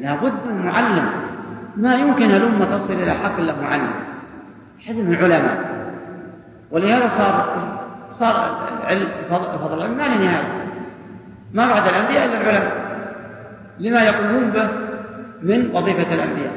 لابد 0.00 0.48
من 0.48 0.66
معلم. 0.66 1.10
ما 1.76 1.94
يمكن 1.94 2.30
الأمة 2.30 2.78
تصل 2.78 2.92
إلى 2.92 3.10
حق 3.10 3.38
إلا 3.38 3.54
معلم. 3.62 3.90
من 4.88 5.14
العلماء. 5.14 5.86
ولهذا 6.70 7.08
صار 7.08 7.56
صار 8.12 8.68
العلم 8.82 9.08
فضل 9.30 9.78
العلم. 9.78 9.96
ما 9.96 10.02
له 10.02 10.16
نهاية 10.16 10.66
ما 11.54 11.66
بعد 11.66 11.82
الأنبياء 11.86 12.24
إلا 12.26 12.40
العلماء. 12.40 12.86
لما 13.78 14.02
يقومون 14.02 14.50
به 14.50 14.68
من 15.42 15.70
وظيفة 15.74 16.14
الأنبياء. 16.14 16.52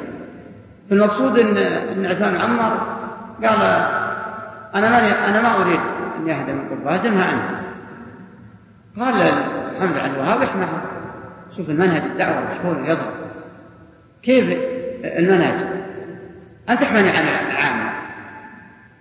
فالمقصود 0.89 1.39
أن 1.39 1.57
أن 1.57 2.05
عثمان 2.05 2.35
عمر 2.41 2.71
قال 3.43 3.61
أنا 4.75 4.89
ما 4.89 4.97
أنا 5.29 5.41
ما 5.41 5.61
أريد 5.61 5.79
أن 6.17 6.29
أهدم 6.29 6.53
من 6.53 6.69
قربها 6.69 6.95
هدمها 6.95 7.33
أنت. 7.33 7.59
قال 8.99 9.15
محمد 9.77 9.97
عبد 9.97 10.13
الوهاب 10.15 10.41
احمها. 10.41 10.98
شوف 11.57 11.69
المنهج 11.69 12.01
الدعوة 12.01 12.43
مشهور 12.51 12.83
يظهر 12.85 13.13
كيف 14.23 14.57
المنهج؟ 15.03 15.53
أنت 16.69 16.81
تحملني 16.81 17.09
عن 17.09 17.23
العامة. 17.51 17.89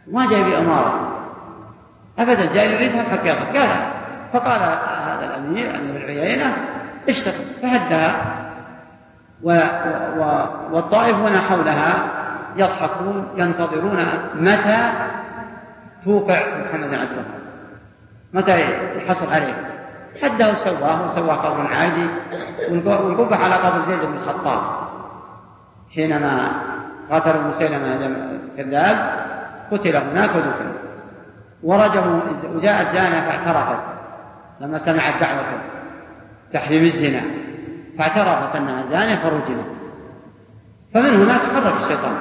ما 0.07 0.31
جاي 0.31 0.45
بأمارة 0.45 1.19
أبدا 2.19 2.55
جاي 2.55 2.73
يريدها 2.73 3.01
الحق 3.01 3.27
يظهر 3.27 3.59
قال 3.59 3.69
فقال 4.33 4.61
هذا 4.61 5.25
الأمير 5.25 5.77
أمير 5.77 5.97
العيينة 5.97 6.57
اشتغل. 7.09 7.45
فهدها. 7.63 8.35
و... 9.43 9.53
و... 10.19 10.23
والطائفون 10.73 11.39
حولها 11.39 11.95
يضحكون 12.57 13.29
ينتظرون 13.37 13.99
متى 14.35 14.93
توقع 16.05 16.41
محمد 16.61 16.95
عدوه 16.95 17.25
متى 18.33 18.61
يحصل 18.97 19.33
عليه. 19.33 19.78
حده 20.23 20.53
وسواه 20.53 21.07
وسوى 21.07 21.31
قبر 21.31 21.67
عادي 21.67 22.07
ونقبح 22.71 23.45
على 23.45 23.55
قبر 23.55 23.81
زيد 23.91 24.01
بن 24.01 24.17
الخطاب. 24.17 24.61
حينما 25.95 26.51
قاتلوا 27.11 27.43
مسيلمة 27.43 27.87
الكذاب 28.57 28.97
قتل 29.73 29.97
هناك 29.97 30.31
ودفن. 30.37 30.73
ورجموا 31.63 32.21
وجاءت 32.55 32.95
زانة 32.95 33.21
فاعترفت. 33.21 33.83
لما 34.61 34.79
سمعت 34.79 35.15
دعوته 35.21 35.59
تحريم 36.53 36.83
الزنا 36.83 37.21
فاعترفت 37.99 38.57
أنها 38.57 38.85
زانية 38.91 39.17
فرجمت. 39.17 39.67
فمن 40.95 41.23
هنا 41.23 41.39
تحرك 41.39 41.75
الشيطان. 41.85 42.19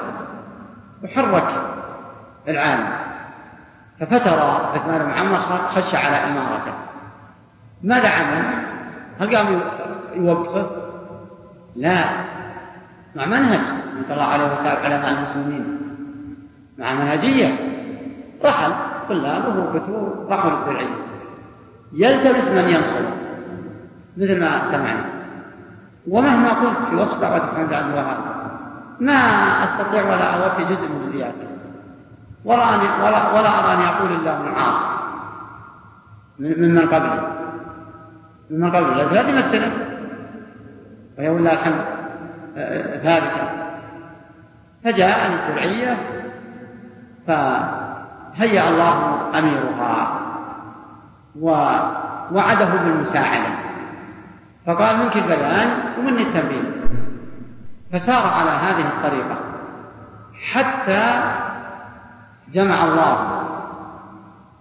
وحرك 1.03 1.47
العالم. 2.47 2.89
ففتر 3.99 4.39
عثمان 4.73 4.99
بن 4.99 5.11
عمر 5.19 5.39
خش 5.69 5.95
على 5.95 6.15
إمارته. 6.15 6.73
ماذا 7.83 8.09
عمل؟ 8.09 8.43
هل 9.19 9.35
قام 9.35 9.61
يوقفه؟ 10.15 10.69
لا. 11.75 11.97
مع 13.15 13.25
منهج. 13.25 13.59
صلى 14.07 14.13
الله 14.13 14.23
عليه 14.23 14.53
وسلم 14.53 14.77
علماء 14.83 15.11
المسلمين. 15.11 15.77
مع 16.77 16.93
منهجية. 16.93 17.55
رحل. 18.45 18.71
طلابه 19.09 19.59
وكتبه 19.59 20.25
راحوا 20.29 20.51
للدرعيه 20.51 20.95
يلتمس 21.93 22.47
من 22.47 22.69
ينصره 22.69 23.13
مثل 24.17 24.39
ما 24.39 24.71
سمعنا. 24.71 25.05
ومهما 26.07 26.49
قلت 26.49 26.89
في 26.89 26.95
وصف 26.95 27.21
دعوة 27.21 27.45
محمد 27.53 27.73
عبد 27.73 27.89
الوهاب 27.89 28.17
ما 28.99 29.13
أستطيع 29.63 30.03
ولا 30.03 30.23
أوفي 30.23 30.63
جزء 30.65 30.87
من 30.89 31.09
جزئياته. 31.09 31.47
ولا 32.45 32.65
ولا, 33.03 33.31
ولا 33.33 33.59
أرى 33.59 33.73
أن 33.73 33.79
يقول 33.79 34.21
إلا 34.21 34.39
من 34.39 34.47
عار. 34.47 34.97
ممن 36.39 36.79
قبله. 36.79 37.36
ممن 38.49 38.71
قبله 38.71 39.21
هذه 39.21 39.31
مسألة. 39.31 39.71
وهي 41.17 41.29
ولله 41.29 41.53
الحمد 41.53 41.85
ثابتة. 43.03 43.49
فجاء 44.83 45.19
عن 45.19 45.33
الدرعية 45.33 45.97
فهيأ 47.27 48.69
الله 48.69 49.29
أميرها 49.39 50.21
ووعده 51.39 52.65
بالمساعدة. 52.65 53.49
فقال 54.65 54.97
منك 54.97 55.17
البيان 55.17 55.69
ومني 55.99 56.21
التنبيه. 56.21 56.77
فسار 57.93 58.33
على 58.39 58.51
هذه 58.51 58.87
الطريقة 58.87 59.37
حتى 60.51 61.21
جمع 62.53 62.83
الله 62.83 63.43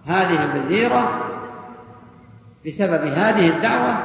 هذه 0.07 0.43
الجزيرة 0.43 1.09
بسبب 2.65 3.05
هذه 3.05 3.49
الدعوة 3.49 3.97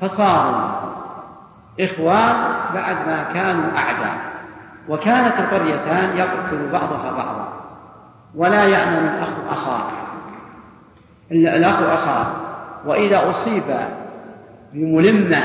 فصاروا 0.00 0.70
إخوان 1.80 2.36
بعد 2.74 2.96
ما 3.06 3.26
كانوا 3.34 3.70
أعداء. 3.78 4.16
وكانت 4.88 5.32
القريتان 5.38 6.16
يقتل 6.16 6.68
بعضها 6.72 7.10
بعضا 7.10 7.48
ولا 8.34 8.64
يأمن 8.64 9.08
الأخ 9.08 9.28
أخاه 9.50 9.82
الأخ 11.30 11.82
أخاه. 11.82 12.26
وإذا 12.86 13.30
أصيب 13.30 13.62
بملمة 14.72 15.42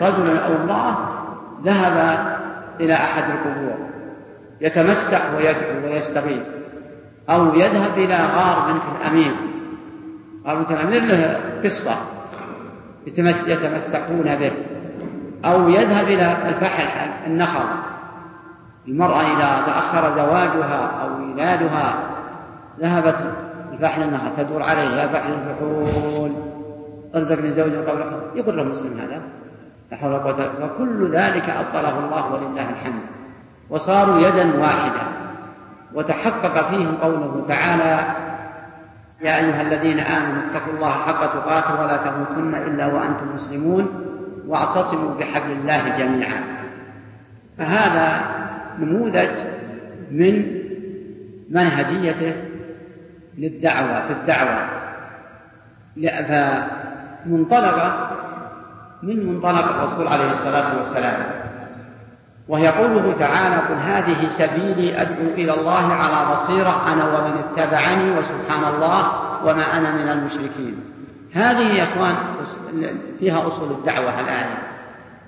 رجل 0.00 0.36
أو 0.38 0.54
امرأة 0.64 0.96
ذهب 1.64 2.26
إلى 2.80 2.94
أحد 2.94 3.22
القبور 3.30 3.76
يتمسح 4.60 5.20
ويدعو 5.36 5.84
ويستغيث 5.84 6.42
أو 7.30 7.54
يذهب 7.54 7.98
إلى 7.98 8.16
غار 8.16 8.72
بنت 8.72 8.82
الأمير. 9.00 9.32
بنت 10.46 10.70
الأمير 10.70 11.02
له 11.02 11.40
قصة 11.64 11.96
يتمسحون 13.46 14.34
به 14.34 14.52
أو 15.44 15.68
يذهب 15.68 16.04
إلى 16.04 16.36
الفحل 16.48 17.10
النخل 17.26 17.64
المرأة 18.88 19.20
إذا 19.20 19.62
تأخر 19.66 20.16
زواجها 20.16 21.02
أو 21.02 21.18
ميلادها 21.18 21.94
ذهبت 22.80 23.16
الفحل 23.72 24.02
النخل 24.02 24.36
تدور 24.36 24.62
عليه 24.62 24.82
يا 24.82 25.06
فحل 25.06 25.32
الفحول 25.32 26.32
ارزقني 27.14 27.52
زوجا 27.52 27.80
قبل 27.80 28.20
يقول 28.34 28.56
له 28.56 28.62
مسلم 28.62 29.00
هذا 29.00 29.20
لا 29.90 29.96
حول 29.96 30.12
ولا 30.12 30.22
قوة 30.22 30.50
فكل 30.60 31.12
ذلك 31.12 31.50
أبطله 31.50 31.98
الله 31.98 32.32
ولله 32.32 32.70
الحمد. 32.70 33.02
وصاروا 33.70 34.18
يدا 34.18 34.60
واحدة 34.60 35.02
وتحقق 35.94 36.70
فيهم 36.70 36.94
قوله 37.02 37.44
تعالى 37.48 37.98
يا 39.22 39.36
أيها 39.36 39.62
الذين 39.62 39.98
آمنوا 39.98 40.42
اتقوا 40.50 40.74
الله 40.74 40.90
حق 40.90 41.26
تقاته 41.26 41.80
ولا 41.80 41.96
تموتن 41.96 42.54
إلا 42.54 42.86
وأنتم 42.86 43.34
مسلمون 43.34 43.88
واعتصموا 44.46 45.14
بحبل 45.14 45.52
الله 45.52 45.98
جميعا. 45.98 46.42
فهذا 47.58 48.20
نموذج 48.78 49.30
من 50.10 50.62
منهجيته 51.50 52.32
للدعوة 53.38 54.06
في 54.06 54.12
الدعوة. 54.12 54.68
فمنطلقة 57.26 58.10
من 59.02 59.26
منطلق 59.26 59.64
الرسول 59.74 60.08
عليه 60.08 60.30
الصلاة 60.30 60.78
والسلام. 60.78 61.41
وهي 62.48 62.68
قوله 62.68 63.14
تعالى 63.20 63.56
قل 63.56 63.74
هذه 63.74 64.28
سبيلي 64.28 65.02
أدعو 65.02 65.26
إلى 65.34 65.54
الله 65.54 65.92
على 65.92 66.34
بصيرة 66.34 66.82
أنا 66.92 67.04
ومن 67.04 67.38
اتبعني 67.38 68.10
وسبحان 68.18 68.74
الله 68.74 69.12
وما 69.44 69.78
أنا 69.78 69.92
من 69.92 70.08
المشركين. 70.08 70.80
هذه 71.34 71.74
يا 71.74 71.84
إخوان 71.84 72.14
فيها 73.18 73.46
أصول 73.48 73.70
الدعوة 73.70 74.20
الآن 74.20 74.48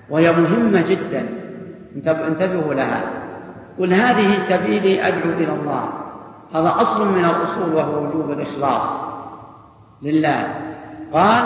وهي 0.09 0.31
مهمة 0.31 0.81
جدا. 0.81 1.29
انتبهوا 2.27 2.73
لها. 2.73 3.01
قل 3.79 3.93
هذه 3.93 4.37
سبيلي 4.39 5.07
أدعو 5.07 5.29
إلى 5.29 5.53
الله. 5.53 5.89
هذا 6.55 6.75
أصل 6.81 7.07
من 7.07 7.25
الأصول 7.25 7.75
وهو 7.75 8.03
وجوب 8.03 8.31
الإخلاص 8.31 8.89
لله. 10.01 10.47
قال 11.13 11.43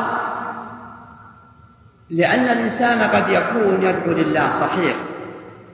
لأن 2.10 2.40
الإنسان 2.40 3.02
قد 3.02 3.30
يكون 3.30 3.84
يدعو 3.84 4.12
لله 4.12 4.50
صحيح. 4.60 4.96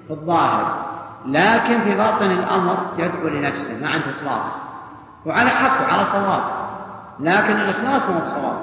في 0.07 0.13
الظاهر. 0.13 0.85
لكن 1.25 1.81
في 1.81 1.95
باطن 1.95 2.31
الأمر 2.31 2.77
يدعو 2.97 3.27
لنفسه 3.27 3.77
ما 3.81 3.87
عنده 3.87 4.05
إخلاص 4.17 4.51
وعلى 5.25 5.49
حق 5.49 5.81
وعلى 5.81 6.05
صواب. 6.11 6.41
لكن 7.19 7.53
الإخلاص 7.53 8.01
هو 8.01 8.25
الصواب 8.25 8.57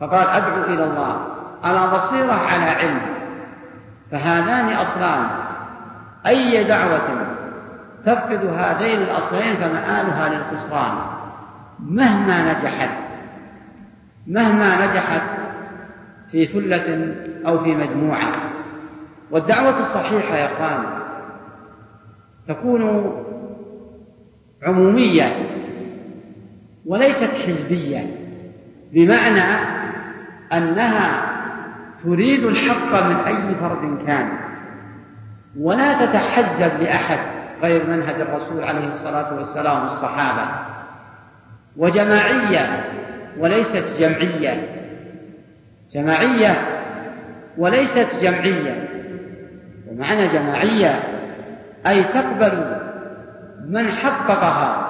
فقال 0.00 0.28
أدعو 0.28 0.64
إلى 0.64 0.84
الله. 0.84 1.26
على 1.64 1.80
بصيرة 1.96 2.32
على 2.32 2.64
علم. 2.64 3.00
فهذان 4.10 4.68
أصلان. 4.68 5.26
أي 6.26 6.64
دعوة 6.64 7.26
تفقد 8.04 8.46
هذين 8.58 9.02
الأصلين 9.02 9.56
فمآلها 9.56 10.28
للخسران. 10.28 10.92
مهما 11.80 12.52
نجحت. 12.52 12.90
مهما 14.26 14.86
نجحت 14.86 15.22
في 16.32 16.46
ثلة 16.46 17.14
أو 17.46 17.64
في 17.64 17.74
مجموعة. 17.74 18.32
والدعوة 19.30 19.80
الصحيحة 19.80 20.36
يا 20.36 20.46
إخوان 20.46 20.84
تكون 22.48 23.12
عمومية 24.62 25.36
وليست 26.86 27.30
حزبية 27.46 28.16
بمعنى 28.92 29.44
أنها 30.52 31.22
تريد 32.04 32.44
الحق 32.44 33.06
من 33.06 33.16
أي 33.26 33.54
فرد 33.54 34.06
كان 34.06 34.28
ولا 35.60 36.06
تتحزب 36.06 36.80
لأحد 36.80 37.18
غير 37.62 37.86
منهج 37.86 38.20
الرسول 38.20 38.64
عليه 38.64 38.92
الصلاة 38.92 39.34
والسلام 39.34 39.82
والصحابة. 39.82 40.50
وجماعية 41.76 42.84
وليست 43.38 43.84
جمعية 43.98 44.68
جماعية 45.92 46.62
وليست 47.58 48.08
جمعية. 48.22 48.88
ومعنى 50.00 50.26
جماعية 50.28 51.02
أي 51.86 52.02
تقبل 52.02 52.80
من 53.66 53.88
حققها 53.88 54.88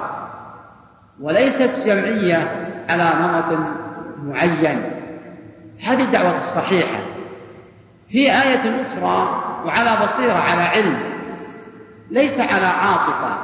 وليست 1.19 1.79
جمعية 1.85 2.67
على 2.89 3.03
نمط 3.21 3.59
معين. 4.23 4.83
هذه 5.83 6.03
الدعوة 6.03 6.37
الصحيحة. 6.37 6.99
في 8.09 8.17
آية 8.17 8.85
أخرى 8.87 9.43
وعلى 9.65 9.91
بصيرة 10.05 10.33
على 10.51 10.61
علم 10.61 10.99
ليس 12.11 12.39
على 12.39 12.65
عاطفة 12.65 13.37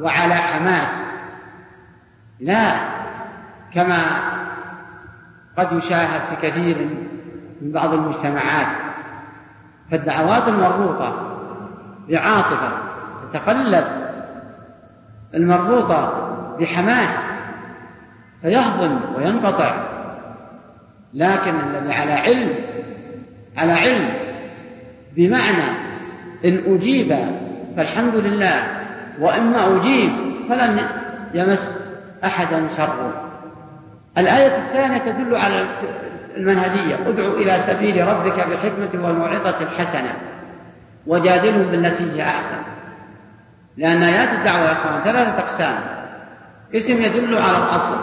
وعلى 0.00 0.34
حماس. 0.34 0.90
لا 2.40 2.72
كما 3.74 3.98
قد 5.56 5.72
يشاهد 5.72 6.20
في 6.30 6.48
كثير 6.48 6.88
من 7.62 7.72
بعض 7.72 7.94
المجتمعات. 7.94 8.87
فالدعوات 9.90 10.48
المربوطة 10.48 11.36
بعاطفة 12.08 12.70
تتقلب 13.32 13.84
المربوطة 15.34 16.28
بحماس 16.60 17.08
سيهضم 18.42 18.98
وينقطع. 19.16 19.74
لكن 21.14 21.52
الذي 21.70 21.94
على 21.94 22.12
علم 22.12 22.54
على 23.58 23.72
علم 23.72 24.08
بمعنى 25.16 25.68
إن 26.44 26.74
أجيب 26.74 27.16
فالحمد 27.76 28.14
لله 28.14 28.62
وإما 29.20 29.76
أجيب 29.76 30.10
فلن 30.48 30.78
يمس 31.34 31.80
أحدا 32.24 32.68
شره 32.76 33.37
الآية 34.18 34.58
الثانية 34.58 34.98
تدل 34.98 35.36
على 35.36 35.64
المنهجية. 36.36 36.94
ادعو 37.06 37.34
إلى 37.34 37.58
سبيل 37.66 38.08
ربك 38.08 38.46
بالحكمة 38.48 39.06
والموعظة 39.06 39.54
الحسنة. 39.60 40.16
وجادلهم 41.06 41.62
بالتي 41.62 42.12
هي 42.12 42.22
أحسن. 42.22 42.62
لأن 43.76 44.02
آيات 44.02 44.32
الدعوة 44.32 44.64
يا 44.64 44.72
إخوان 44.72 45.00
ثلاثة 45.04 45.38
أقسام. 45.38 45.74
قسم 46.74 47.02
يدل 47.02 47.38
على 47.38 47.58
الأصل 47.58 47.96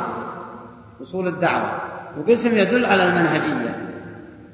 أصول 1.04 1.28
الدعوة. 1.28 1.72
وقسم 2.20 2.58
يدل 2.58 2.86
على 2.86 3.04
المنهجية. 3.04 3.76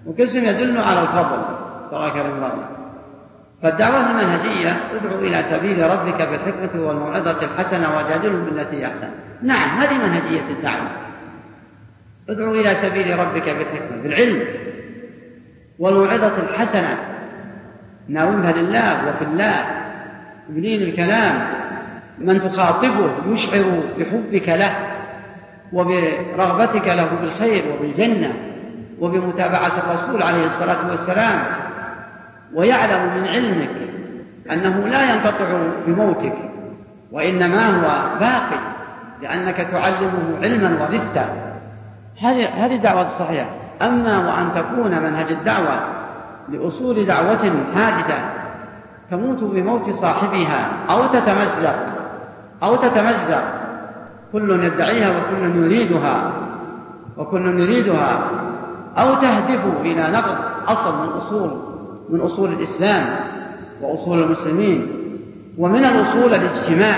وقسم 0.06 0.44
يدل 0.44 0.78
على 0.78 1.02
الفضل. 1.02 1.42
صلى 1.90 2.08
الله 2.08 2.54
فالدعوة 3.64 4.10
المنهجية 4.10 4.78
ادعو 4.96 5.20
إلى 5.20 5.44
سبيل 5.50 5.92
ربك 5.92 6.22
بالحكمة 6.22 6.88
والموعظة 6.88 7.38
الحسنة 7.44 7.88
وجادلهم 7.98 8.46
بالتي 8.46 8.76
هي 8.76 8.86
أحسن. 8.86 9.10
نعم 9.42 9.70
هذه 9.80 9.94
منهجية 9.94 10.50
الدعوة. 10.50 11.11
ادعو 12.30 12.52
إلى 12.52 12.76
سبيل 12.76 13.20
ربك 13.20 13.44
بالحكمة 13.50 14.02
بالعلم 14.04 14.44
والموعظة 15.80 16.34
الحسنة. 16.38 16.98
ناومها 18.08 18.52
لله 18.52 19.10
وفي 19.10 19.26
الله. 19.26 19.54
يبنين 20.50 20.82
الكلام. 20.82 21.48
من 22.20 22.52
تخاطبه 22.52 23.12
يشعر 23.28 23.64
بحبك 24.00 24.50
له 24.50 24.72
وبرغبتك 25.74 26.88
له 26.88 27.10
بالخير 27.22 27.64
وبالجنة 27.74 28.34
وبمتابعة 29.00 29.72
الرسول 29.78 30.24
عليه 30.24 30.46
الصلاة 30.46 30.90
والسلام. 30.90 31.44
ويعلم 32.54 33.18
من 33.18 33.28
علمك 33.28 33.76
أنه 34.52 34.88
لا 34.88 35.14
ينقطع 35.14 35.46
بموتك 35.88 36.36
وإنما 37.12 37.68
هو 37.68 38.20
باقي 38.20 38.62
لأنك 39.22 39.56
تعلمه 39.56 40.38
علما 40.44 40.78
ورفتا 40.82 41.51
هذه 42.22 42.46
هذه 42.46 42.76
الدعوة 42.76 43.08
الصحيحة. 43.08 43.50
أما 43.82 44.18
وأن 44.18 44.50
تكون 44.56 44.92
منهج 45.04 45.32
الدعوة 45.32 45.80
لأصول 46.50 47.06
دعوة 47.06 47.52
حادثة 47.76 48.20
تموت 49.12 49.44
بموت 49.44 49.90
صاحبها 49.90 50.70
أو 50.90 51.06
تتمزق 51.06 51.76
أو 52.64 52.76
تتمزق. 52.76 53.44
كل 54.34 54.64
يدعيها 54.64 55.10
وكل 55.10 55.56
يريدها 55.64 56.32
وكل 57.18 57.60
يريدها. 57.60 58.20
أو 58.98 59.16
تهدف 59.16 59.62
إلى 59.82 60.02
نقض 60.14 60.36
أصل 60.68 61.04
من 61.04 61.10
أصول 61.10 61.62
من 62.10 62.22
أصول 62.22 62.54
الإسلام 62.54 63.06
وأصول 63.82 64.24
المسلمين. 64.24 64.88
ومن 65.58 65.86
الأصول 65.86 66.34
الاجتماع 66.34 66.96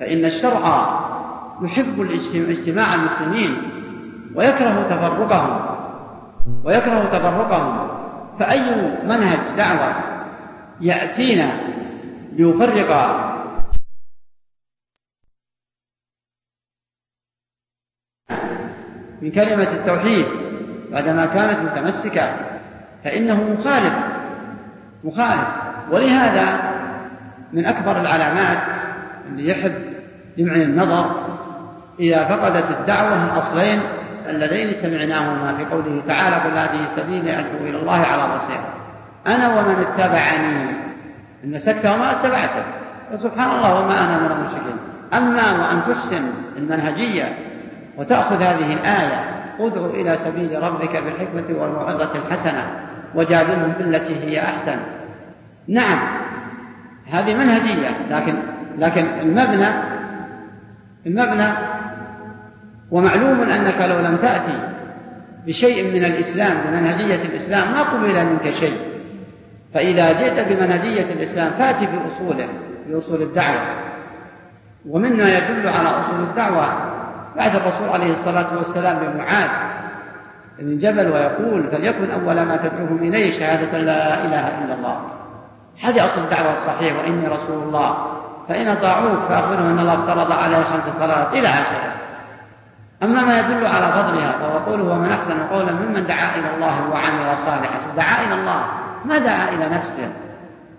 فإن 0.00 0.24
الشرع 0.24 0.88
يحب 1.62 2.00
اجتماع 2.34 2.86
المسلمين. 2.94 3.56
ويكره 4.36 4.86
تفرقهم 4.90 5.76
ويكره 6.64 7.04
تفرقهم. 7.12 7.88
فأي 8.40 8.60
منهج 9.04 9.38
دعوة 9.56 9.94
يأتينا 10.80 11.60
ليفرق؟ 12.32 12.90
من 19.22 19.30
كلمة 19.30 19.62
التوحيد 19.62 20.26
بعدما 20.92 21.26
كانت 21.26 21.58
متمسكة 21.58 22.36
فإنه 23.04 23.44
مخالف 23.44 23.94
مخالف. 25.04 25.48
ولهذا 25.90 26.76
من 27.52 27.66
أكبر 27.66 28.00
العلامات 28.00 28.58
اللي 29.26 29.48
يحب 29.50 29.74
يمعن 30.36 30.60
النظر 30.60 31.26
إذا 32.00 32.24
فقدت 32.24 32.70
الدعوة 32.80 33.24
الأصلين 33.24 33.80
اللذين 34.30 34.74
سمعناهما 34.74 35.54
في 35.58 35.64
قوله 35.64 36.02
تعالى 36.08 36.36
قل 36.36 36.58
هذه 36.58 36.88
سبيلي 36.96 37.32
أدعو 37.32 37.58
إلى 37.60 37.78
الله 37.78 38.06
على 38.12 38.22
بصيرة. 38.22 38.74
أنا 39.26 39.58
ومن 39.58 39.76
اتبعني. 39.80 40.76
إن 41.44 41.50
مسكت 41.50 41.86
وما 41.86 42.10
اتبعته 42.10 42.62
فسبحان 43.12 43.50
الله 43.50 43.80
وما 43.80 43.98
أنا 44.04 44.18
من 44.18 44.30
المشركين. 44.32 44.76
أما 45.14 45.42
وأن 45.42 45.94
تحسن 45.94 46.22
المنهجية 46.56 47.38
وتأخذ 47.96 48.42
هذه 48.42 48.72
الآية 48.72 49.24
ادع 49.60 49.86
إلى 49.86 50.16
سبيل 50.24 50.62
ربك 50.62 50.96
بالحكمة 50.96 51.62
والموعظة 51.62 52.10
الحسنة 52.14 52.66
وجادلهم 53.14 53.72
بالتي 53.78 54.16
هي 54.24 54.40
أحسن. 54.40 54.78
نعم 55.68 55.98
هذه 57.10 57.34
منهجية 57.34 57.88
لكن 58.10 58.34
لكن 58.78 59.06
المبنى 59.20 59.66
المبنى 61.06 61.48
ومعلوم 62.90 63.40
أنك 63.40 63.82
لو 63.90 64.00
لم 64.00 64.16
تأتي 64.16 64.58
بشيء 65.46 65.84
من 65.84 66.04
الإسلام 66.04 66.56
بمنهجية 66.66 67.22
الإسلام 67.22 67.72
ما 67.72 67.82
قبل 67.82 68.26
منك 68.26 68.54
شيء. 68.60 68.78
فإذا 69.74 70.12
جئت 70.12 70.48
بمنهجية 70.48 71.12
الإسلام 71.12 71.50
فأتي 71.58 71.86
بأصوله 71.86 72.48
بأصول 72.86 73.22
الدعوة. 73.22 73.60
ومما 74.88 75.36
يدل 75.38 75.68
على 75.68 75.88
أصول 75.88 76.20
الدعوة. 76.20 76.66
بعد 77.36 77.56
الرسول 77.56 77.88
عليه 77.92 78.12
الصلاة 78.12 78.46
والسلام 78.58 78.98
بمعاذ 78.98 79.48
بن 80.58 80.78
جبل 80.78 81.12
ويقول 81.12 81.70
فليكن 81.72 82.10
أول 82.10 82.42
ما 82.42 82.56
تدعوهم 82.56 82.98
إليه 83.02 83.38
شهادة 83.38 83.78
لا 83.78 84.24
إله 84.24 84.64
إلا 84.64 84.74
الله. 84.74 85.00
هذه 85.82 86.04
أصل 86.04 86.20
الدعوة 86.20 86.52
الصحيح 86.58 86.96
وإني 86.96 87.26
رسول 87.26 87.62
الله. 87.62 87.96
فإن 88.48 88.68
أطاعوك 88.68 89.18
فأخبرهم 89.28 89.66
أن 89.66 89.78
الله 89.78 89.94
افترض 89.94 90.32
عليه 90.32 90.56
خمس 90.56 90.84
صلوات 91.00 91.32
إلى 91.32 91.48
آخره. 91.48 91.95
أما 93.02 93.22
ما 93.22 93.38
يدل 93.38 93.66
على 93.66 93.86
فضلها 93.92 94.32
فهو 94.32 94.58
قوله 94.58 94.84
ومن 94.84 95.10
أحسن 95.10 95.46
قولا 95.50 95.72
ممن 95.72 96.06
دعا 96.06 96.36
إلى 96.36 96.54
الله 96.54 96.90
وعمل 96.92 97.38
صالحا. 97.46 97.78
دعا 97.96 98.24
إلى 98.26 98.34
الله 98.34 98.64
ما 99.04 99.18
دعا 99.18 99.48
إلى 99.48 99.76
نفسه 99.76 100.12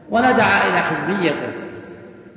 ولا 0.09 0.31
دعا 0.31 0.67
إلى 0.69 0.77
حزبيته 0.77 1.51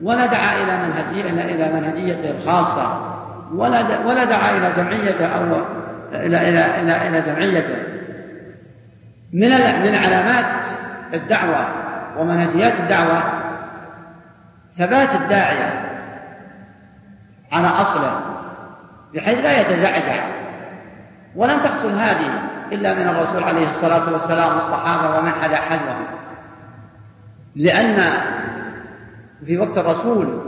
ولا 0.03 0.27
دعا 0.27 0.57
إلى 0.57 0.77
منهجية 0.77 1.31
إلى 1.31 1.81
منهجيته 1.81 2.31
الخاصة 2.31 3.17
ولا 3.55 3.81
ولا 4.07 4.25
دعا 4.25 4.51
إلى 4.51 4.73
جمعيته 4.77 5.27
أو 5.27 5.65
إلى 6.13 6.49
إلى 6.49 6.81
إلى 6.81 7.09
إلى 7.09 7.21
جمعيته. 7.21 7.77
من 9.33 9.49
من 9.85 9.95
علامات 10.05 10.45
الدعوة 11.15 11.67
ومنهجيات 12.17 12.73
الدعوة 12.81 13.23
ثبات 14.79 15.15
الداعية 15.15 15.83
على 17.53 17.67
أصله. 17.67 18.30
بحيث 19.15 19.39
لا 19.39 19.61
يتزعزع 19.61 20.25
ولم 21.37 21.59
تحصل 21.59 21.93
هذه 21.93 22.31
إلا 22.73 22.95
من 22.95 23.09
الرسول 23.09 23.45
عليه 23.45 23.71
الصلاة 23.71 24.13
والسلام 24.13 24.55
والصحابة 24.55 25.19
ومن 25.19 25.31
حدا 25.43 25.57
حذوهم 25.57 26.07
لأن 27.57 27.97
في 29.47 29.59
وقت 29.59 29.79
الرسول 29.79 30.41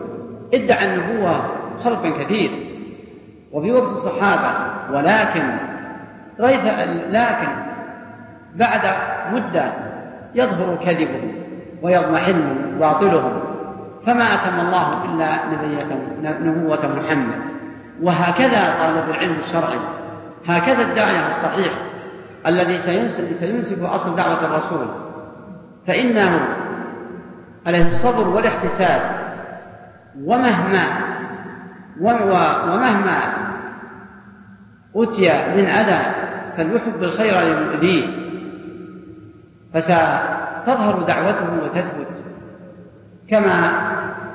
ادعى 0.55 0.95
النبوة 0.95 1.45
خلق 1.85 2.03
كثير. 2.21 2.51
وفي 3.53 3.73
وقت 3.73 3.97
الصحابة 3.97 4.49
ولكن 4.93 5.43
ريث 6.41 6.65
لكن 7.11 7.49
بعد 8.55 8.81
مدة 9.33 9.73
يظهر 10.35 10.77
كذبهم 10.85 11.33
ويضمحل 11.83 12.43
باطلهم 12.81 13.41
فما 14.07 14.25
أتم 14.25 14.61
الله 14.61 15.05
إلا 15.05 15.29
نبوة 16.23 16.81
محمد. 16.97 17.62
وهكذا 18.01 18.75
طالب 18.81 19.11
العلم 19.11 19.37
الشرعي 19.47 19.79
هكذا 20.49 20.83
الداعية 20.83 21.29
الصحيح 21.31 21.73
الذي 22.47 22.79
سينسف 23.39 23.83
أصل 23.83 24.17
دعوة 24.17 24.45
الرسول. 24.45 24.87
فإنه 25.87 26.49
عليه 27.67 27.89
الصبر 27.89 28.29
والاحتساب 28.29 29.01
ومهما 30.25 30.85
ومهما 32.01 33.19
أتي 34.97 35.31
من 35.57 35.65
أذى 35.67 36.01
فليحب 36.57 37.03
الخير 37.03 37.41
للمؤذيه 37.41 38.07
فستظهر 39.75 41.03
دعوته 41.03 41.63
وتثبت 41.63 42.09
كما 43.29 43.73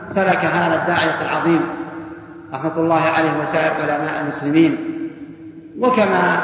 سلك 0.10 0.46
هذا 0.46 0.82
الداعية 0.82 1.22
العظيم. 1.22 1.62
رحمة 2.54 2.78
الله 2.78 3.02
عليه 3.18 3.32
وسائر 3.42 3.74
علماء 3.82 4.22
المسلمين. 4.22 4.78
وكما 5.80 6.38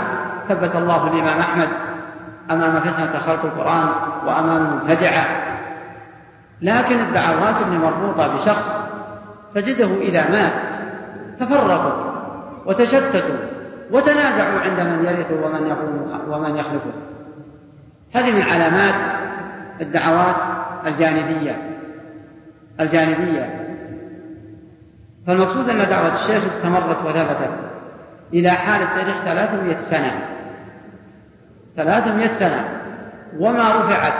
ثبت 0.49 0.75
الله 0.75 1.07
الإمام 1.07 1.39
أحمد 1.39 1.67
أمام 2.51 2.79
فتنة 2.79 3.19
خلق 3.19 3.45
القرآن 3.45 3.89
وأمام 4.25 4.65
المبتدعة. 4.65 5.25
لكن 6.61 6.99
الدعوات 6.99 7.55
اللي 7.65 7.77
مربوطة 7.77 8.35
بشخص 8.35 8.67
تجده 9.55 10.01
إذا 10.01 10.31
مات 10.31 10.53
تفرقوا 11.39 12.13
وتشتتوا 12.65 13.35
وتنازعوا 13.91 14.59
عند 14.59 14.79
من 14.79 15.05
يرثه 15.05 15.45
ومن 15.45 15.67
يقوم 15.67 16.19
ومن 16.29 16.55
يخلفه. 16.55 16.93
هذه 18.15 18.31
من 18.31 18.41
علامات 18.41 18.95
الدعوات 19.81 20.35
الجانبية. 20.87 21.79
الجانبية. 22.79 23.62
فالمقصود 25.27 25.69
أن 25.69 25.89
دعوة 25.89 26.15
الشيخ 26.15 26.43
استمرت 26.53 27.05
وثبتت 27.05 27.49
إلى 28.33 28.49
حال 28.49 28.81
التاريخ 28.81 29.15
300 29.25 29.79
سنة. 29.79 30.11
300 31.77 32.27
سنة. 32.27 32.79
وما 33.39 33.69
رفعت 33.69 34.13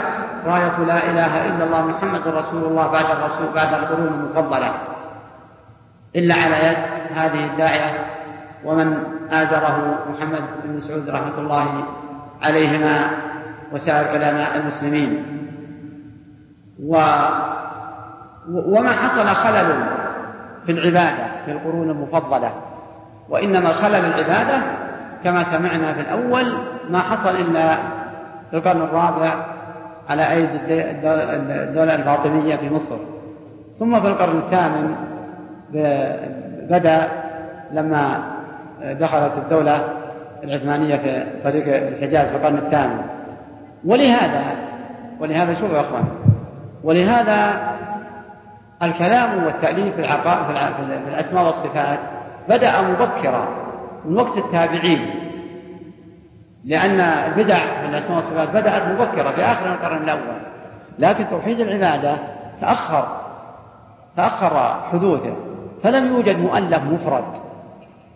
راية 0.46 0.78
لا 0.86 1.10
إله 1.10 1.46
إلا 1.46 1.64
الله 1.64 1.86
محمد 1.86 2.28
رسول 2.28 2.64
الله 2.64 2.86
بعد 2.86 3.04
الرسول 3.04 3.54
بعد 3.54 3.74
القرون 3.74 4.06
المفضلة. 4.06 4.72
إلا 6.16 6.34
على 6.34 6.56
يد 6.68 6.76
هذه 7.16 7.44
الداعية 7.44 8.06
ومن 8.64 8.96
آزره 9.32 9.98
محمد 10.10 10.42
بن 10.64 10.76
مسعود 10.76 11.10
رحمة 11.10 11.38
الله 11.38 11.84
عليهما 12.42 13.10
وسائر 13.72 14.08
علماء 14.08 14.56
المسلمين. 14.56 15.34
و 16.86 16.96
وما 18.48 18.92
حصل 18.92 19.26
خلل 19.26 19.86
في 20.66 20.72
العبادة 20.72 21.24
في 21.44 21.52
القرون 21.52 21.90
المفضلة. 21.90 22.50
وإنما 23.28 23.68
خلل 23.68 23.94
العبادة 23.94 24.62
كما 25.24 25.44
سمعنا 25.44 25.92
في 25.92 26.00
الأول 26.00 26.52
ما 26.90 26.98
حصل 26.98 27.36
إلا 27.36 27.74
في 28.50 28.56
القرن 28.56 28.82
الرابع 28.82 29.34
على 30.10 30.30
أيدي 30.32 30.82
الدولة 31.62 31.94
الفاطمية 31.94 32.56
في 32.56 32.70
مصر. 32.70 32.96
ثم 33.78 34.00
في 34.00 34.08
القرن 34.08 34.38
الثامن 34.38 34.94
بدأ 36.70 37.08
لما 37.72 38.20
دخلت 38.82 39.32
الدولة 39.36 39.78
العثمانية 40.44 40.96
في 40.96 41.24
طريق 41.44 41.76
الحجاز 41.76 42.26
في 42.26 42.36
القرن 42.36 42.56
الثامن. 42.56 42.98
ولهذا 43.84 44.42
ولهذا 45.20 45.54
شوفوا 45.54 45.76
يا 45.76 45.80
أخوان 45.80 46.04
ولهذا 46.84 47.56
الكلام 48.82 49.44
والتأليف 49.44 49.94
في 49.94 50.00
العقائد 50.00 50.56
في 50.76 51.08
الأسماء 51.08 51.44
والصفات 51.44 51.98
بدأ 52.48 52.72
مبكرا 52.82 53.48
من 54.04 54.16
وقت 54.16 54.38
التابعين 54.38 55.10
لأن 56.64 57.00
البدع 57.00 57.54
في 57.54 57.86
الأسماء 57.88 58.16
والصفات 58.16 58.48
بدأت 58.48 58.82
مبكرة 58.88 59.30
في 59.30 59.42
آخر 59.42 59.66
القرن 59.72 60.04
الأول. 60.04 60.40
لكن 60.98 61.24
توحيد 61.30 61.60
العبادة 61.60 62.16
تأخر 62.60 63.06
تأخر 64.16 64.80
حدوثه. 64.92 65.34
فلم 65.82 66.06
يوجد 66.06 66.40
مؤلف 66.40 66.80
مفرد 66.82 67.24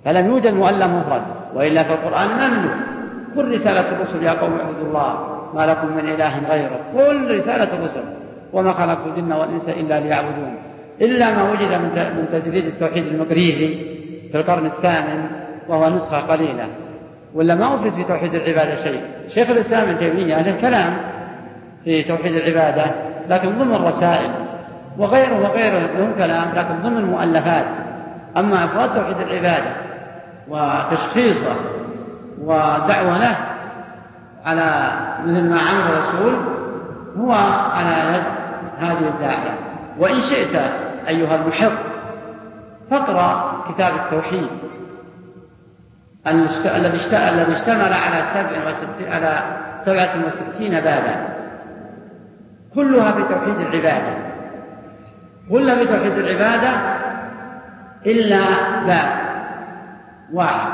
فلم 0.05 0.27
يوجد 0.27 0.55
مؤلف 0.55 0.87
مفرد 0.87 1.23
وإلا 1.55 1.83
في 1.83 1.93
القرآن 1.93 2.29
مملو 2.29 2.71
كل 3.35 3.55
رسالة 3.55 3.81
الرسل 3.81 4.23
يا 4.23 4.33
قوم 4.33 4.59
اعبدوا 4.61 4.89
الله 4.89 5.39
ما 5.55 5.67
لكم 5.67 5.87
من 5.87 6.09
إله 6.09 6.39
غيره. 6.51 6.81
كل 6.97 7.39
رسالة 7.39 7.65
الرسل. 7.65 8.05
وما 8.53 8.73
خلقت 8.73 9.07
الجن 9.07 9.33
والإنس 9.33 9.69
إلا 9.69 10.01
ليعبدون. 10.01 10.55
إلا 11.01 11.31
ما 11.31 11.51
وجد 11.51 11.73
من 11.81 12.27
تجريد 12.33 12.65
التوحيد 12.65 13.07
المقريزي 13.07 13.75
في 14.33 14.35
القرن 14.35 14.67
الثامن 14.67 15.27
وهو 15.69 15.89
نسخة 15.89 16.21
قليلة. 16.21 16.67
ولا 17.35 17.55
ما 17.55 17.75
أفرد 17.75 17.93
في 17.93 18.05
توحيد 18.05 18.35
العبادة 18.35 18.85
شيء. 18.85 19.01
شيخ 19.35 19.51
الإسلام 19.51 19.89
ابن 19.89 19.99
تيمية 19.99 20.43
له 20.43 20.57
كلام 20.61 20.97
في 21.85 22.03
توحيد 22.03 22.37
العبادة 22.37 22.85
لكن 23.31 23.49
ضمن 23.49 23.75
الرسائل. 23.75 24.31
وغيره 24.99 25.41
وغيره 25.43 25.79
لهم 25.99 26.13
كلام 26.19 26.47
لكن 26.57 26.75
ضمن 26.83 26.97
المؤلفات. 26.97 27.65
أما 28.37 28.65
إفراد 28.65 28.95
توحيد 28.95 29.17
العبادة 29.29 29.71
وتشخيصه 30.49 31.57
ودعوة 32.43 33.19
له 33.19 33.37
على 34.47 34.91
مثل 35.27 35.49
ما 35.51 35.57
عمل 35.57 35.81
الرسول 35.93 36.35
هو 37.19 37.33
على 37.75 38.17
يد 38.17 38.38
هذه 38.79 39.09
الداعية. 39.09 39.59
وإن 39.99 40.21
شئت 40.21 40.61
أيها 41.09 41.35
المحق 41.35 41.89
فاقرأ 42.91 43.65
كتاب 43.69 43.93
التوحيد. 43.95 44.49
الذي 46.27 47.17
الذي 47.29 47.57
اشتمل 47.57 47.93
على 47.93 48.23
سبع 48.35 49.15
على 49.15 49.43
سبعة 49.87 50.11
وستين 50.27 50.81
بابا. 50.81 51.29
كلها 52.75 53.13
في 53.13 53.23
توحيد 53.23 53.61
العبادة. 53.61 54.17
كلها 55.51 55.75
في 55.75 55.87
توحيد 55.87 56.19
العبادة 56.19 56.71
إلا 58.07 58.41
باب 58.87 59.09
واحد. 60.33 60.71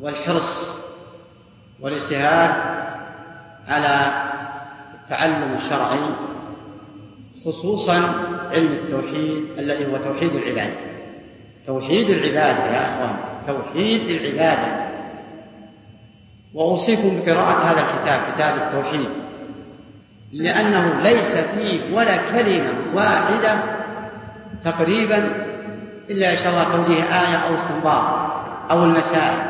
والحرص 0.00 0.78
والاجتهاد 1.80 2.50
على 3.68 3.96
التعلم 4.94 5.54
الشرعي. 5.54 6.31
خصوصا 7.46 7.94
علم 8.52 8.72
التوحيد 8.72 9.44
الذي 9.58 9.92
هو 9.92 9.96
توحيد 9.96 10.34
العبادة. 10.34 10.74
توحيد 11.66 12.10
العبادة 12.10 12.66
يا 12.66 12.84
إخوان 12.84 13.16
توحيد 13.46 14.00
العبادة. 14.10 14.92
وأوصيكم 16.54 17.20
بقراءة 17.20 17.64
هذا 17.64 17.80
الكتاب 17.80 18.20
كتاب 18.34 18.56
التوحيد 18.56 19.10
لأنه 20.32 21.00
ليس 21.02 21.34
فيه 21.34 21.94
ولا 21.94 22.16
كلمة 22.16 22.74
واحدة 22.94 23.62
تقريبا 24.64 25.18
إلا 26.10 26.32
إن 26.32 26.36
شاء 26.36 26.52
الله 26.52 26.64
توجيه 26.64 27.02
آية 27.02 27.36
أو 27.36 27.54
استنباط 27.54 28.32
أو 28.70 28.84
المسائل. 28.84 29.42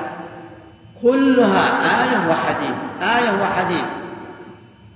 كلها 1.02 1.64
آية 2.02 2.30
وحديث 2.30 2.76
آية 3.02 3.42
وحديث. 3.42 3.84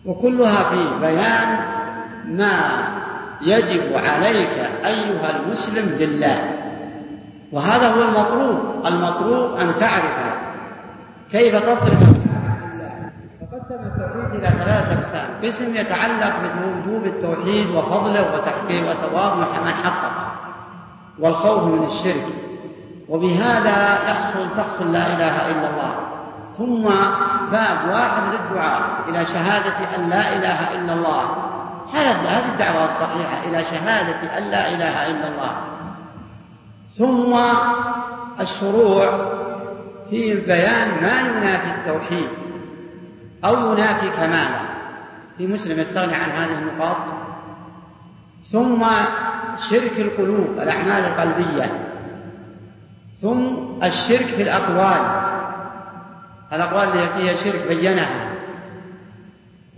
وكلها 0.04 0.62
في 0.70 1.00
بيان 1.00 1.75
ما 2.26 2.88
يجب 3.42 3.96
عليك 3.96 4.70
أيها 4.84 5.36
المسلم 5.36 5.96
لله. 5.98 6.52
وهذا 7.52 7.88
هو 7.88 8.02
المطلوب. 8.02 8.86
المطلوب 8.86 9.60
أن 9.60 9.76
تعرف 9.76 10.34
كيف 11.30 11.56
تصرف 11.56 12.02
فقسم 13.40 13.80
التوحيد 13.84 14.34
إلى 14.34 14.48
ثلاثة 14.48 14.94
أقسام. 14.98 15.28
قسم 15.44 15.74
يتعلق 15.74 16.34
بوجوب 16.54 17.04
التوحيد 17.06 17.70
وفضله 17.70 18.34
وتحقيق 18.34 18.90
وثواب 18.90 19.38
من 19.38 19.74
حقق. 19.84 20.12
والخوف 21.18 21.62
من 21.62 21.84
الشرك. 21.84 22.26
وبهذا 23.08 23.98
يحصل 24.08 24.56
تحصل 24.56 24.92
لا 24.92 25.06
إله 25.06 25.50
إلا 25.50 25.70
الله. 25.70 25.94
ثم 26.58 26.82
باب 27.52 27.76
واحد 27.90 28.22
للدعاء 28.32 28.80
إلى 29.08 29.24
شهادة 29.24 29.96
أن 29.96 30.10
لا 30.10 30.32
إله 30.32 30.74
إلا 30.74 30.92
الله. 30.92 31.22
هذه 31.94 32.52
الدعوة 32.52 32.84
الصحيحة 32.84 33.44
إلى 33.48 33.64
شهادة 33.64 34.38
أن 34.38 34.50
لا 34.50 34.68
إله 34.68 35.10
إلا 35.10 35.28
الله. 35.28 35.56
ثم 36.88 37.36
الشروع 38.40 39.04
في 40.10 40.34
بيان 40.34 40.88
ما 41.02 41.20
ينافي 41.20 41.70
التوحيد 41.70 42.28
أو 43.44 43.72
ينافي 43.72 44.10
كماله. 44.10 44.60
في 45.38 45.46
مسلم 45.46 45.80
يستغني 45.80 46.14
عن 46.14 46.30
هذه 46.30 46.58
النقاط. 46.58 46.96
ثم 48.44 48.84
شرك 49.56 49.98
القلوب 49.98 50.58
الأعمال 50.62 51.04
القلبية. 51.04 51.88
ثم 53.22 53.44
الشرك 53.82 54.26
في 54.26 54.42
الأقوال. 54.42 55.26
الأقوال 56.52 56.88
التي 56.88 57.30
هي 57.30 57.36
شرك 57.36 57.66
بينها. 57.68 58.25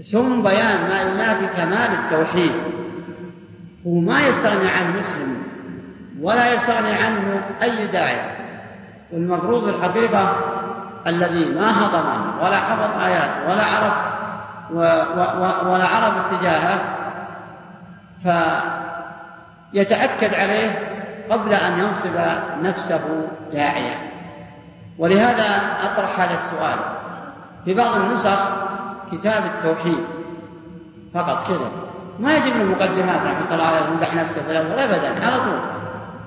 ثم 0.03 0.43
بيان 0.43 0.89
ما 0.89 1.01
ينافي 1.01 1.47
كمال 1.47 1.91
التوحيد. 1.93 2.53
هو 3.87 3.95
ما 3.95 4.21
يستغني 4.21 4.69
عن 4.71 4.99
مسلم 4.99 5.43
ولا 6.21 6.55
يستغني 6.55 6.93
عنه 6.93 7.43
أي 7.63 7.87
داعية 7.87 8.37
المفروض 9.13 9.65
في 9.65 9.71
الحقيقة 9.77 10.37
الذي 11.07 11.45
ما 11.55 11.87
هضمه 11.87 12.43
ولا 12.43 12.57
حفظ 12.57 13.03
آيات 13.03 13.31
ولا 13.51 13.65
عرف 13.65 13.93
و 14.73 14.79
و 14.79 15.73
ولا 15.73 15.85
عرف 15.85 16.15
اتجاهه 16.27 16.81
فيتأكد 19.73 20.35
عليه 20.35 20.79
قبل 21.31 21.53
أن 21.53 21.79
ينصب 21.79 22.19
نفسه 22.63 23.29
داعيا. 23.53 23.99
ولهذا 24.99 25.45
أطرح 25.85 26.21
هذا 26.21 26.35
السؤال. 26.35 26.79
في 27.65 27.75
بعض 27.75 27.97
النسخ 27.97 28.39
كتاب 29.13 29.43
التوحيد. 29.45 30.05
فقط 31.15 31.49
كذا. 31.49 31.71
ما 32.19 32.37
يجب 32.37 32.55
من 32.55 32.61
المقدمات 32.61 33.21
رحمة 33.21 33.55
الله 33.55 33.67
عليه 33.67 33.87
يمدح 33.87 34.15
نفسه 34.15 34.43
في 34.43 34.51
الأول 34.51 34.79
أبدا 34.79 35.27
على 35.27 35.41
طول. 35.41 35.61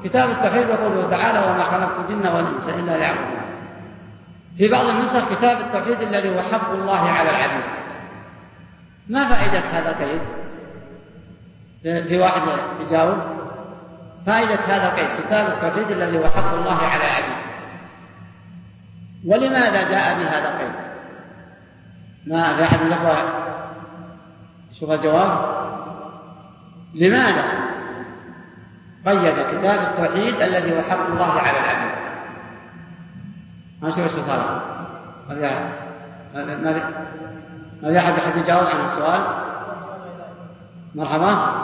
كتاب 0.03 0.29
التوحيد 0.29 0.69
يقول 0.69 1.09
تعالى 1.11 1.39
وما 1.39 1.63
خلقت 1.63 1.99
الجن 1.99 2.27
والإنس 2.27 2.69
إلا 2.69 2.97
ليعبدون. 2.97 3.41
في 4.57 4.69
بعض 4.69 4.85
النسخ 4.85 5.29
كتاب 5.35 5.57
التوحيد 5.57 6.01
الذي 6.01 6.29
هو 6.35 6.41
حق 6.51 6.71
الله 6.71 7.09
على 7.09 7.29
العبيد. 7.29 7.71
ما 9.09 9.25
فائدة 9.25 9.59
هذا 9.59 9.89
القيد؟ 9.89 10.21
في 12.07 12.19
واحد 12.19 12.41
يجاوب. 12.87 13.17
فائدة 14.25 14.59
هذا 14.67 14.85
القيد 14.85 15.07
كتاب 15.25 15.47
التوحيد 15.47 15.91
الذي 15.91 16.19
هو 16.19 16.23
حق 16.29 16.53
الله 16.53 16.77
على 16.77 17.01
العبيد. 17.03 17.41
ولماذا 19.25 19.89
جاء 19.89 20.17
بهذا 20.19 20.49
القيد؟ 20.53 20.90
ما 22.27 22.43
في 22.43 22.63
أحد 22.63 22.81
من 22.81 22.87
الأخوة 22.87 23.17
يشوف 24.71 24.91
الجواب؟ 24.91 25.61
لماذا 26.93 27.43
قيد 29.05 29.33
كتاب 29.33 29.79
التوحيد 29.79 30.41
الذي 30.41 30.77
هو 30.77 30.81
حق 30.81 31.05
الله 31.07 31.31
على 31.31 31.57
العبيد؟ 31.57 31.91
ما 33.81 33.91
شو 33.91 34.05
السؤال؟ 34.05 34.61
ما 35.29 35.35
في 35.35 36.55
ما 36.55 36.73
في 36.73 36.81
ما 37.81 37.91
في 37.91 37.99
أحد 37.99 38.17
يحب 38.17 38.37
يجاوب 38.37 38.65
عن 38.65 38.85
السؤال؟ 38.85 39.21
مرحبا 40.95 41.61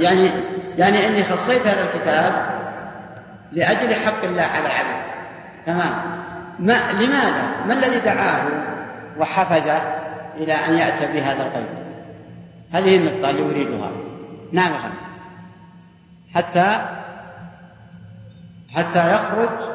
يعني 0.00 0.30
يعني 0.78 1.06
إني 1.06 1.24
خصيت 1.24 1.66
هذا 1.66 1.82
الكتاب 1.82 2.32
لأجل 3.52 3.94
حق 3.94 4.24
الله 4.24 4.42
على 4.42 4.66
العبد 4.66 5.04
تمام 5.66 6.23
ما 6.58 6.92
لماذا؟ 6.92 7.64
ما 7.66 7.72
الذي 7.74 8.00
دعاه 8.00 8.42
وحفز 9.18 9.70
إلى 10.36 10.52
أن 10.52 10.72
يأتي 10.74 11.12
بهذا 11.12 11.46
القيد؟ 11.46 11.84
هذه 12.72 12.96
النقطة 12.96 13.30
اللي 13.30 13.50
أريدها. 13.50 13.90
نعم 14.52 14.72
حتى 16.34 16.78
حتى 18.74 19.14
يخرج 19.14 19.70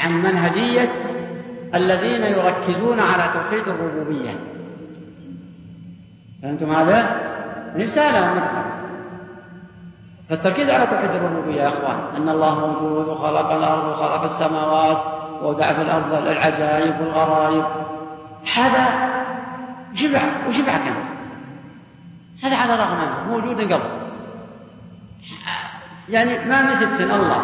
عن 0.00 0.12
منهجية 0.12 1.02
الذين 1.74 2.22
يركزون 2.22 3.00
على 3.00 3.22
توحيد 3.32 3.68
الربوبية. 3.68 4.30
فهمتم 6.42 6.70
هذا؟ 6.70 7.32
رسالة 7.76 8.32
ونقطة 8.32 8.64
فالتركيز 10.28 10.70
على 10.70 10.86
توحيد 10.86 11.10
الربوبية 11.10 11.62
يا 11.62 11.68
إخوان 11.68 12.00
أن 12.16 12.28
الله 12.28 12.66
موجود 12.66 13.08
وخلق 13.08 13.52
الأرض 13.52 13.84
وخلق 13.84 14.24
السماوات 14.24 15.21
وودع 15.42 15.72
في 15.72 15.82
الأرض 15.82 16.26
العجائب 16.26 17.00
والغرائب. 17.00 17.64
هذا 18.54 18.84
جبع 19.94 20.20
وجبعك 20.48 20.80
أنت 20.80 21.06
هذا 22.42 22.56
على 22.56 22.76
رغم 22.76 23.28
موجود 23.28 23.72
قبل. 23.72 23.90
يعني 26.08 26.48
ما 26.48 26.62
مثلت 26.62 27.00
الله 27.00 27.42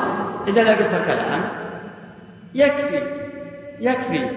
إذا 0.48 0.62
لقيت 0.62 0.94
الكلام. 0.94 1.40
يكفي 2.54 3.02
يكفي 3.80 4.30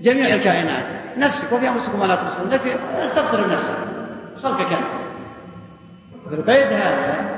جميع 0.00 0.26
الكائنات. 0.26 0.84
نفسك 1.18 1.52
وفي 1.52 1.68
أنفسكم 1.68 2.00
ما 2.00 2.04
لا 2.04 2.14
تبصرون. 2.14 2.52
يكفي 2.52 2.76
استبصر 2.98 3.42
بنفسك 3.42 3.74
خلقك 4.42 4.72
أنت. 4.72 5.04
في 6.28 6.34
القيد 6.34 6.72
هذا 6.72 7.34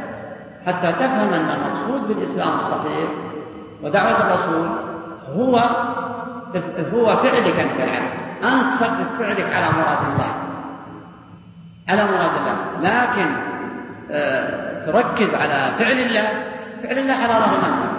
حتى 0.66 0.92
تفهم 0.92 1.32
أن 1.34 1.50
المقصود 1.50 2.08
بالإسلام 2.08 2.48
الصحيح 2.56 3.08
ودعوة 3.82 4.20
الرسول 4.20 4.95
هو 5.34 5.56
هو 6.94 7.06
فعلك 7.16 7.58
أنت 7.60 7.80
العبد. 7.80 8.26
أنت 8.44 8.72
صرف 8.72 9.18
فعلك 9.18 9.54
على 9.54 9.66
مراد 9.66 9.98
الله. 10.12 10.32
على 11.88 12.04
مراد 12.04 12.30
الله. 12.40 12.56
لكن 12.80 13.26
آه 14.10 14.82
تركز 14.82 15.34
على 15.34 15.72
فعل 15.78 15.98
الله. 15.98 16.28
فعل 16.82 16.98
الله 16.98 17.14
على 17.14 17.32
رغبتك 17.32 17.96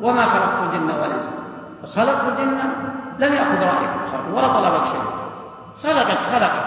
وما 0.00 0.22
خلقت 0.22 0.62
الجن 0.62 0.90
والإنس. 0.90 1.24
خلقت 1.96 2.24
الجن؟ 2.24 2.58
لم 3.18 3.32
رأيك 3.62 3.90
الخلق 4.04 4.28
ولا 4.34 4.48
طلبك 4.48 4.84
شيء. 4.86 5.02
خلقك 5.82 6.18
خلقك 6.32 6.64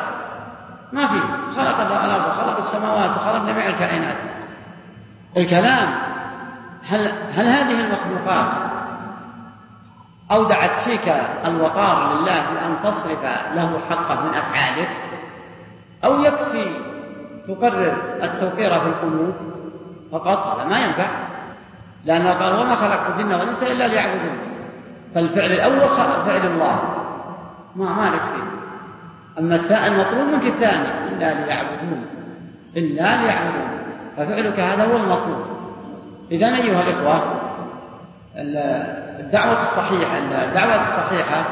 ما 0.94 1.08
في. 1.08 1.20
خلق 1.56 1.80
الأرض 1.82 2.30
وخلق 2.30 2.58
السماوات 2.58 3.10
وخلق 3.10 3.46
جميع 3.46 3.68
الكائنات. 3.68 4.18
الكلام 5.38 5.90
هل 6.90 7.00
هل 7.34 7.46
هذه 7.46 7.80
المخلوقات 7.82 8.71
أودعت 10.32 10.76
فيك 10.76 11.14
الوقار 11.46 12.14
لله 12.14 12.42
بأن 12.54 12.76
تصرف 12.84 13.24
له 13.56 13.80
حقه 13.90 14.24
من 14.24 14.30
أفعالك 14.30 14.90
أو 16.06 16.22
يكفي 16.22 16.66
تقرر 17.48 17.94
التوقير 18.24 18.70
في 18.70 18.88
القلوب 18.88 19.34
فقط 20.12 20.60
هذا 20.60 20.70
ما 20.70 20.80
ينفع. 20.86 21.08
لأن 22.06 22.28
قال 22.28 22.54
وما 22.54 22.76
خلقت 22.76 23.10
الجن 23.10 23.34
والإنس 23.34 23.64
إلا 23.64 23.88
ليعبدون. 23.88 24.38
فالفعل 25.16 25.52
الأول 25.52 25.90
فعل 26.26 26.46
الله. 26.54 26.80
ما 27.76 27.94
مالك 27.94 28.22
فيه. 28.22 28.52
أما 29.40 29.56
المطلوب 29.88 30.28
منك 30.34 30.46
الثاني 30.46 30.88
إلا 31.08 31.34
ليعبدون. 31.34 32.06
إلا 32.78 33.22
ليعبدون. 33.22 33.68
ففعلك 34.18 34.60
هذا 34.60 34.84
هو 34.84 34.96
المطلوب. 34.96 35.46
إذا 36.32 36.48
أيها 36.48 36.82
الإخوة 36.82 37.22
الدعوة 39.22 39.62
الصحيحة 39.62 40.18
الدعوة 40.18 40.82
الصحيحة 40.82 41.44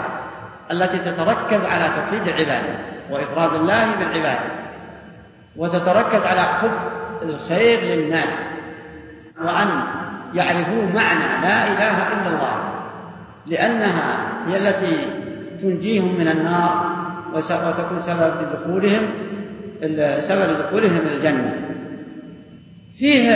التي 0.71 0.97
تتركز 0.97 1.65
على 1.65 1.83
توحيد 1.95 2.27
العبادة 2.27 2.75
وإفراد 3.11 3.53
الله 3.53 3.85
بالعبادة 3.99 4.39
وتتركز 5.55 6.21
على 6.25 6.41
حب 6.41 6.71
الخير 7.21 7.79
للناس 7.81 8.29
وأن 9.41 9.67
يعرفوا 10.33 10.85
معنى 10.93 11.41
لا 11.43 11.67
إله 11.67 12.07
إلا 12.07 12.27
الله 12.27 12.55
لأنها 13.45 14.17
هي 14.47 14.57
التي 14.57 14.97
تنجيهم 15.61 16.19
من 16.19 16.27
النار 16.27 16.85
وتكون 17.33 18.01
سبب 18.01 18.33
لدخولهم 18.41 19.01
سبب 20.21 20.49
لدخولهم 20.49 20.99
الجنة. 21.15 21.55
فيه 22.99 23.31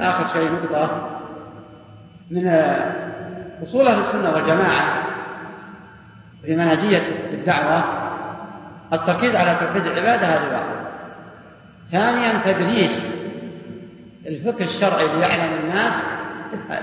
آخر 0.00 0.26
شيء 0.32 0.50
نقطة 0.52 1.08
من 2.30 2.48
أصول 3.62 3.86
أهل 3.86 3.98
السنة 4.00 4.32
والجماعة 4.34 5.02
في 6.44 6.56
منهجية 6.56 7.02
الدعوة 7.32 7.84
التركيز 8.92 9.36
على 9.36 9.54
توحيد 9.54 9.86
العبادة 9.86 10.26
هذه 10.26 10.52
واحدة. 10.52 10.82
ثانيا 11.90 12.52
تدريس 12.52 13.08
الفقه 14.26 14.64
الشرعي 14.64 15.04
ليعلم 15.06 15.58
الناس 15.62 15.94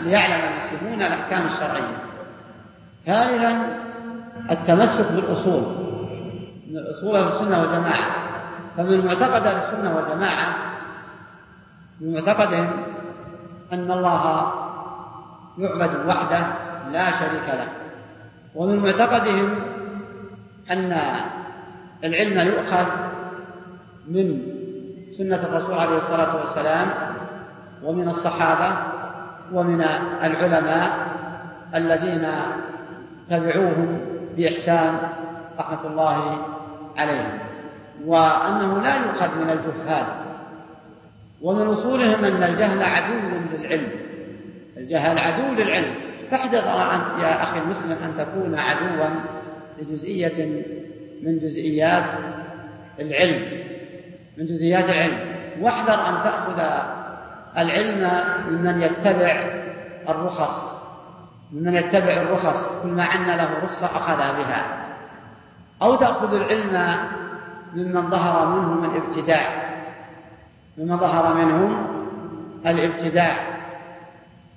ليعلم 0.03 0.41
المسلمون 0.43 1.01
الأحكام 1.01 1.45
الشرعية. 1.45 1.97
ثالثا 3.05 3.79
التمسك 4.51 5.11
بالأصول 5.11 5.61
من 6.67 6.77
الأصول 6.77 7.15
أهل 7.15 7.27
السنة 7.27 7.61
والجماعة. 7.61 8.29
فمن 8.77 9.05
معتقد 9.05 9.47
أهل 9.47 9.57
السنة 9.57 9.95
والجماعة 9.95 10.55
من 12.01 12.13
معتقدهم 12.13 12.69
أن 13.73 13.91
الله 13.91 14.53
يعبد 15.57 16.07
وحده 16.07 16.68
لا 16.91 17.11
شريك 17.11 17.47
له. 17.47 17.67
ومن 18.55 18.79
معتقدهم 18.79 19.55
أن 20.71 20.97
العلم 22.03 22.47
يؤخذ 22.47 22.85
من 24.07 24.41
سنة 25.17 25.35
الرسول 25.35 25.73
عليه 25.73 25.97
الصلاة 25.97 26.35
والسلام 26.35 26.87
ومن 27.83 28.07
الصحابة 28.07 28.77
ومن 29.53 29.85
العلماء 30.23 30.91
الذين 31.75 32.27
تبعوهم 33.29 34.01
بإحسان 34.37 34.97
رحمة 35.59 35.87
الله 35.87 36.37
عليهم. 36.97 37.39
وأنه 38.05 38.81
لا 38.81 38.95
يؤخذ 38.95 39.35
من 39.35 39.49
الجهال. 39.49 40.05
ومن 41.41 41.67
أصولهم 41.67 42.25
أن 42.25 42.43
الجهل 42.43 42.83
عدو 42.83 43.19
للعلم. 43.53 43.91
الجهل 44.77 45.17
عدو 45.19 45.63
للعلم. 45.63 46.08
فاحذر 46.31 46.65
يا 47.21 47.43
أخي 47.43 47.59
المسلم 47.59 47.97
أن 48.03 48.13
تكون 48.17 48.59
عدوا 48.59 49.09
لجزئية 49.79 50.63
من 51.23 51.39
جزئيات 51.39 52.03
العلم 52.99 53.41
من 54.37 54.45
جزئيات 54.45 54.85
العلم. 54.89 55.17
واحذر 55.61 55.93
أن 55.93 56.23
تأخذ 56.23 56.61
العلم 57.57 58.11
ممن 58.49 58.81
يتبع 58.81 59.43
الرخص 60.09 60.79
ممن 61.51 61.75
يتبع 61.75 62.13
الرخص 62.13 62.69
كل 62.83 62.89
ما 62.89 63.03
عن 63.03 63.27
له 63.27 63.49
رخصة 63.63 63.85
أخذ 63.85 64.17
بها. 64.17 64.65
أو 65.81 65.95
تأخذ 65.95 66.35
العلم 66.35 66.97
ممن 67.75 68.09
ظهر 68.09 68.47
منهم 68.47 68.95
الابتداع 68.95 69.69
ممن 70.77 70.97
ظهر 70.97 71.35
منهم 71.35 71.87
الابتداع. 72.65 73.58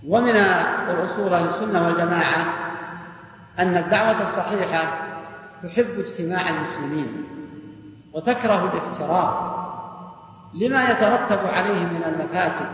ومن 0.08 0.36
الأصول 0.90 1.34
السنة 1.34 1.86
والجماعة 1.86 2.54
أن 3.58 3.76
الدعوة 3.76 4.22
الصحيحة 4.22 4.98
تحب 5.62 5.98
اجتماع 5.98 6.40
المسلمين 6.48 7.24
وتكره 8.12 8.72
الافتراق 8.72 9.58
لما 10.54 10.90
يترتب 10.90 11.38
عليه 11.46 11.80
من 11.84 12.02
المفاسد 12.06 12.68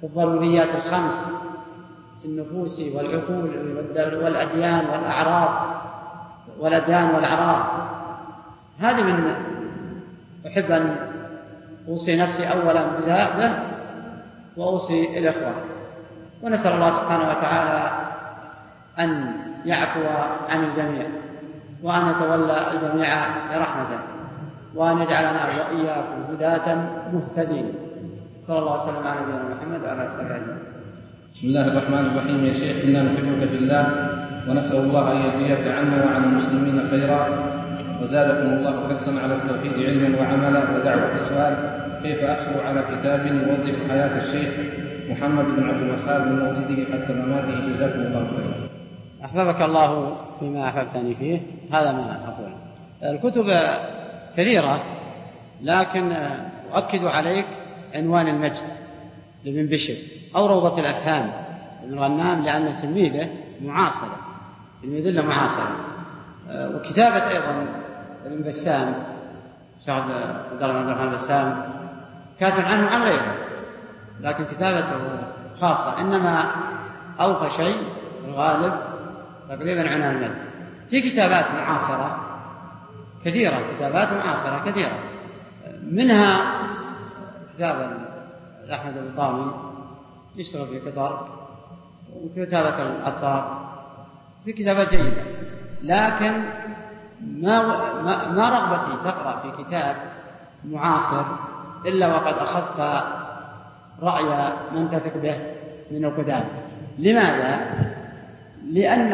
في 0.00 0.06
الضروريات 0.06 0.74
الخمس 0.74 1.32
في 2.22 2.28
النفوس 2.28 2.80
والعقول 2.80 3.48
والأديان 4.22 4.84
والأعراض 4.92 5.74
والأديان 6.58 7.14
والأعراض. 7.14 7.64
هذه 8.78 9.02
من 9.02 9.34
أحب 10.46 10.70
أن 10.70 10.96
أوصي 11.88 12.16
نفسي 12.16 12.44
أولا 12.46 12.84
بذا 12.86 13.64
وأوصي 14.56 15.18
الإخوة 15.18 15.54
ونسأل 16.42 16.72
الله 16.72 16.90
سبحانه 16.90 17.24
وتعالى 17.30 17.90
أن 19.00 19.10
يعفو 19.66 20.00
عن 20.50 20.64
الجميع 20.64 21.06
وأن 21.82 22.02
يتولى 22.10 22.56
الجميع 22.72 23.08
برحمته 23.50 23.98
وأن 24.74 24.96
يجعلنا 24.98 25.42
وإياكم 25.46 26.18
هداة 26.32 26.76
مهتدين. 27.12 27.74
صلى 28.42 28.58
الله 28.58 28.82
وسلم 28.82 29.06
على 29.06 29.20
نبينا 29.20 29.54
محمد 29.54 29.80
وعلى 29.84 30.02
آله 30.02 30.10
وصحبه 30.10 30.38
بسم 31.34 31.46
الله 31.46 31.66
الرحمن 31.68 32.04
الرحيم. 32.06 32.44
يا 32.44 32.54
شيخ 32.54 32.84
إنا 32.84 33.02
نحبك 33.02 33.48
في 33.48 33.56
الله 33.56 33.84
ونسأل 34.48 34.76
الله 34.76 35.12
أن 35.12 35.16
يجزيك 35.16 35.68
عنا 35.68 36.04
وعن 36.04 36.24
المسلمين 36.24 36.88
خيرا. 36.90 37.20
وزادكم 38.02 38.48
الله 38.52 38.88
حرصا 38.88 39.12
على 39.22 39.34
التوحيد 39.34 39.72
علما 39.72 40.08
وعملا. 40.20 40.60
ودعوة 40.74 41.12
السؤال 41.22 41.54
كيف 42.02 42.20
أخلو 42.24 42.60
على 42.68 42.80
كتاب 42.92 43.26
يوضح 43.26 43.88
حياة 43.88 44.18
الشيخ 44.18 44.50
محمد 45.10 45.44
بن 45.44 45.68
عبد 45.68 45.82
الوهاب 45.82 46.26
من 46.26 46.38
مولده 46.38 46.84
حتى 46.84 47.12
مماته 47.12 47.76
جزاكم 47.76 48.00
الله 48.00 48.28
خيرا. 48.36 48.68
أحببك 49.24 49.62
الله 49.62 50.16
فيما 50.40 50.68
أحببتني 50.68 51.14
فيه. 51.14 51.40
هذا 51.72 51.92
ما 51.92 52.28
أقول. 52.28 52.52
الكتب 53.02 53.52
كثيرة 54.36 54.82
لكن 55.62 56.12
أؤكد 56.74 57.04
عليك 57.04 57.46
عنوان 57.94 58.28
المجد 58.28 58.68
لابن 59.44 59.66
بشر 59.66 59.94
أو 60.36 60.46
روضة 60.46 60.80
الأفهام. 60.80 61.30
ابن 61.84 61.98
غنام 61.98 62.42
لأن 62.42 62.74
تلميذه 62.82 63.28
معاصرة. 63.64 64.16
تلميذ 64.82 65.10
له 65.10 65.22
معاصرة. 65.22 65.76
وكتابة 66.50 67.30
أيضا 67.30 67.66
ابن 68.26 68.42
بسام 68.42 68.94
شيخ 69.84 69.94
عبد 69.94 70.62
الله 70.62 70.82
بن 70.82 70.88
الرحمن 70.88 71.10
بسام 71.10 71.62
كاتب 72.40 72.64
عنه 72.64 72.86
عن 72.86 73.02
غيره. 73.02 73.34
لكن 74.20 74.44
كتابته 74.44 75.00
خاصة 75.60 76.00
إنما 76.00 76.44
أوفى 77.20 77.50
شيء 77.50 77.76
الغالب 78.28 78.74
تقريبا 79.48 79.90
عنوان 79.90 80.16
المجد 80.16 80.38
في 80.90 81.00
كتابات 81.00 81.44
معاصرة 81.50 82.18
كثيرة 83.24 83.56
كتابات 83.76 84.12
معاصرة 84.12 84.70
كثيرة. 84.70 84.98
منها 85.82 86.38
كتاب 87.54 87.98
أحمد 88.72 88.96
الطامي 88.96 89.52
يشتغل 90.36 90.66
في 90.66 90.90
قطر 90.90 91.28
وكتابة 92.14 92.82
العطار 92.82 93.64
في 94.44 94.52
كتابات 94.52 94.94
جيدة. 94.94 95.22
لكن 95.82 96.32
ما 97.20 97.62
ما 98.30 98.48
رغبتي 98.48 99.04
تقرأ 99.04 99.40
في 99.42 99.64
كتاب 99.64 99.96
معاصر 100.64 101.24
إلا 101.86 102.06
وقد 102.06 102.34
أخذت 102.38 103.04
رأي 104.02 104.52
من 104.74 104.90
تثق 104.90 105.16
به 105.22 105.36
من 105.90 106.04
القدامى. 106.04 106.44
لماذا؟ 106.98 107.60
لأن 108.70 109.12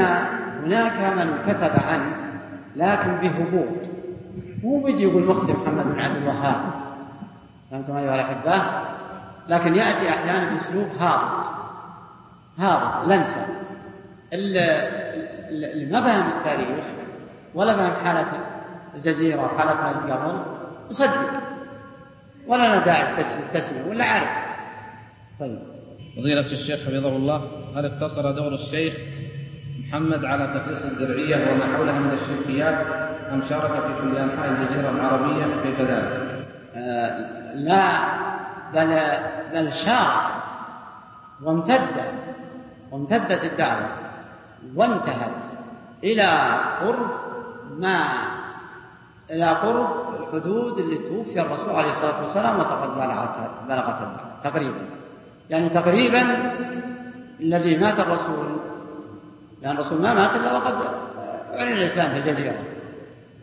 هناك 0.65 1.01
من 1.19 1.39
كتب 1.49 1.73
عنه 1.89 2.17
لكن 2.77 3.17
بهبوط. 3.17 3.89
مو 4.63 4.83
بيجي 4.83 5.03
يقول 5.03 5.25
مختي 5.25 5.53
محمد 5.53 5.85
بن 5.95 6.01
عبد 6.01 6.17
الوهاب. 6.17 6.61
فهمتم 7.71 7.97
أيها 7.97 8.15
الأحبة؟ 8.15 8.63
لكن 9.49 9.75
يأتي 9.75 10.11
أحيانا 10.11 10.51
بأسلوب 10.51 10.87
هابط. 11.01 11.51
هابط 12.59 13.09
لمسة. 13.09 13.47
اللي 14.33 15.89
ما 15.93 16.01
فهم 16.01 16.29
التاريخ 16.39 16.85
ولا 17.55 17.73
فهم 17.77 18.05
حالة 18.05 18.27
الجزيرة 18.95 19.45
وحالة 19.45 19.73
الناس 19.73 20.05
قبل 20.05 20.43
يصدق. 20.91 21.31
ولا 22.47 22.69
لنا 22.69 22.85
داعي 22.85 23.15
في 23.15 23.35
التسمية 23.39 23.91
ولا 23.91 24.05
عارف. 24.05 24.50
طيب 25.41 25.59
فضيلة 26.17 26.41
الشيخ 26.41 26.81
حفظه 26.81 27.17
الله 27.17 27.43
هل 27.77 27.87
اقتصر 27.87 28.31
دور 28.31 28.55
الشيخ 28.55 28.95
محمد 29.79 30.25
على 30.25 30.61
تخليص 30.61 30.83
الدرعية 30.83 31.37
وما 31.37 31.77
حولها 31.77 31.99
من 31.99 32.19
الشركيات 32.19 32.87
أم 33.33 33.43
شارك 33.49 33.71
في 33.71 34.03
كل 34.03 34.17
أنحاء 34.17 34.51
الجزيرة 34.51 34.91
العربية 34.91 35.63
كيف 35.63 35.81
ذلك؟ 35.81 36.47
آه 36.75 37.55
لا 37.55 37.89
بل 38.75 38.99
بل 39.55 39.73
شارك 39.73 40.31
وامتد 41.43 42.05
وامتدت 42.91 43.45
الدعوة 43.45 43.89
وانتهت 44.75 45.45
إلى 46.05 46.29
قرب 46.81 47.11
ما 47.79 48.05
إلى 49.31 49.45
قرب 49.45 50.15
الحدود 50.21 50.79
اللي 50.79 50.99
توفي 50.99 51.41
الرسول 51.41 51.71
عليه 51.71 51.91
الصلاة 51.91 52.25
والسلام 52.25 52.59
وقد 52.59 52.95
بلغت 52.95 53.51
بلغت 53.69 54.01
الدعوة 54.03 54.41
تقريبا 54.43 55.00
يعني 55.51 55.69
تقريبا 55.69 56.23
الذي 57.41 57.77
مات 57.79 58.01
الرسول 58.01 58.47
لأن 59.63 59.75
الرسول 59.77 60.03
ما 60.03 60.15
مات 60.15 60.37
إلا 60.37 60.53
وقد 60.53 60.75
أعلن 61.55 61.73
الإسلام 61.73 62.11
في 62.11 62.19
الجزيرة. 62.19 62.63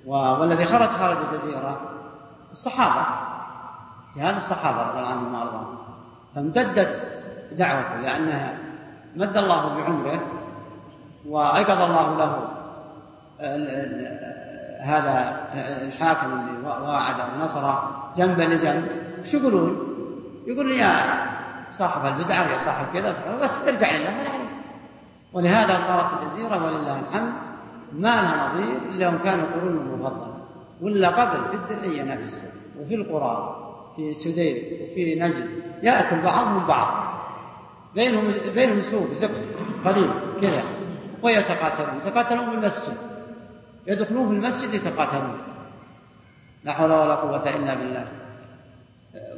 والذي 0.05 0.65
خرج 0.65 0.89
خارج 0.89 1.17
الجزيرة 1.17 1.81
الصحابة 2.51 3.05
جهاد 4.15 4.35
الصحابة 4.35 4.81
رضي 4.81 4.99
الله 4.99 5.09
عنهم 5.09 5.33
وأرضاهم. 5.33 5.77
فامتدت 6.35 7.01
دعوته 7.51 7.95
لأنها 8.01 8.57
مد 9.15 9.37
الله 9.37 9.75
بعمره 9.75 10.19
وأيقظ 11.25 11.81
الله 11.81 12.17
له 12.17 12.47
هذا 14.81 15.39
الحاكم 15.81 16.31
اللي 16.31 16.67
واعد 16.67 17.15
ونصره 17.39 18.03
جنبا 18.17 18.43
لجنب. 18.43 18.87
وش 19.21 19.33
يقولون؟ 19.33 19.87
يقولون 20.47 20.73
يا 20.73 20.91
صاحب 21.71 22.05
البدعة 22.05 22.47
ويا 22.47 22.57
صاحب 22.57 22.85
كذا 22.93 23.13
صاحب 23.13 23.39
بس 23.41 23.55
ارجع 23.67 23.91
لله 23.91 24.19
ولا 24.19 24.37
ولهذا 25.33 25.79
صارت 25.87 26.23
الجزيرة 26.23 26.65
ولله 26.65 26.99
الحمد 26.99 27.33
ما 27.91 28.21
لها 28.21 28.49
نظير 28.49 28.77
إلا 28.91 29.05
يوم 29.05 29.17
كانوا 29.23 29.45
القرون 29.45 29.77
المفضلة 29.77 30.37
ولا 30.81 31.09
قبل 31.09 31.49
في 31.49 31.55
الدرعية 31.55 32.03
نفسها 32.03 32.51
وفي 32.79 32.95
القرى 32.95 33.63
في 33.95 34.13
سدير 34.13 34.55
وفي 34.83 35.15
نجد 35.15 35.49
يأكل 35.83 36.21
بعضهم 36.21 36.67
بعض. 36.67 37.07
بينهم 37.95 38.33
بينهم 38.55 38.81
سوق 38.81 39.07
زق 39.13 39.31
قليل 39.85 40.09
كذا. 40.41 40.63
ويتقاتلون 41.23 41.97
يتقاتلون 41.97 42.49
في 42.49 42.55
المسجد. 42.55 42.97
يدخلون 43.87 44.27
في 44.27 44.33
المسجد 44.33 44.73
يتقاتلون. 44.73 45.37
لا 46.63 46.73
حول 46.73 46.91
ولا 46.91 47.15
قوة 47.15 47.49
إلا 47.49 47.73
بالله. 47.73 48.07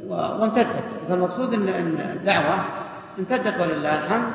وامتدت. 0.06 0.84
فالمقصود 1.08 1.54
ان 1.54 1.68
الدعوة 2.16 2.64
امتدت 3.18 3.60
ولله 3.60 4.04
الحمد 4.04 4.32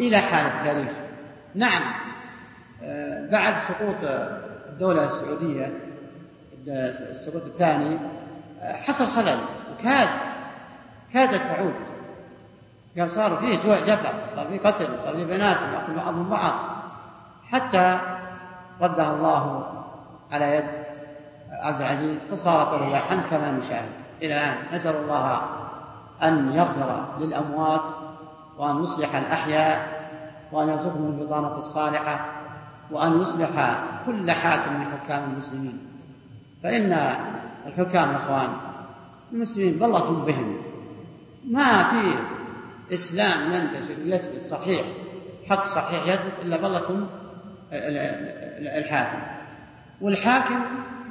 إلى 0.00 0.18
حال 0.18 0.46
التاريخ. 0.46 0.92
نعم 1.54 1.82
بعد 3.30 3.54
سقوط 3.58 3.96
الدولة 4.68 5.04
السعودية 5.04 5.72
السقوط 7.10 7.44
الثاني 7.44 7.98
حصل 8.62 9.06
خلل 9.06 9.38
وكاد 9.72 10.08
كادت 11.12 11.42
تعود. 11.42 11.74
قال 12.98 13.10
صار 13.10 13.36
فيه 13.36 13.62
جوع 13.62 13.80
جفا 13.80 14.12
صار 14.36 14.46
فيه 14.46 14.58
قتل 14.58 14.88
صار 15.04 15.16
فيه 15.16 15.24
بنات 15.24 15.56
يأكل 15.56 15.94
بعضهم 15.96 16.30
بعض. 16.30 16.54
حتى 17.50 17.98
ردها 18.80 19.14
الله 19.14 19.66
على 20.32 20.56
يد 20.56 20.64
عبد 21.50 21.80
العزيز 21.80 22.18
فصارت 22.30 22.72
ولله 22.72 22.98
الحمد 22.98 23.24
كما 23.24 23.50
نشاهد. 23.50 24.09
إلى 24.22 24.36
الآن 24.36 24.56
نسأل 24.74 24.96
الله 24.96 25.42
أن 26.22 26.52
يغفر 26.52 27.18
للأموات 27.20 27.94
وأن 28.58 28.82
يصلح 28.82 29.16
الأحياء 29.16 30.00
وأن 30.52 30.68
يرزقهم 30.68 31.18
البطانة 31.18 31.58
الصالحة 31.58 32.26
وأن 32.90 33.20
يصلح 33.20 33.84
كل 34.06 34.30
حاكم 34.30 34.72
من 34.74 34.86
حكام 34.86 35.30
المسلمين. 35.32 35.78
فإن 36.62 36.92
الحكام 37.66 38.10
يا 38.10 38.16
إخوان 38.16 38.48
المسلمين 39.32 39.78
بالله 39.78 40.10
بهم. 40.10 40.56
ما 41.48 41.82
في 41.82 42.18
إسلام 42.94 43.52
ينتشر 43.52 44.02
ويثبت 44.04 44.42
صحيح 44.42 44.82
حق 45.50 45.66
صحيح 45.66 46.06
يثبت 46.06 46.32
إلا 46.42 46.56
بالله 46.56 47.06
الحاكم. 48.78 49.18
والحاكم 50.00 50.60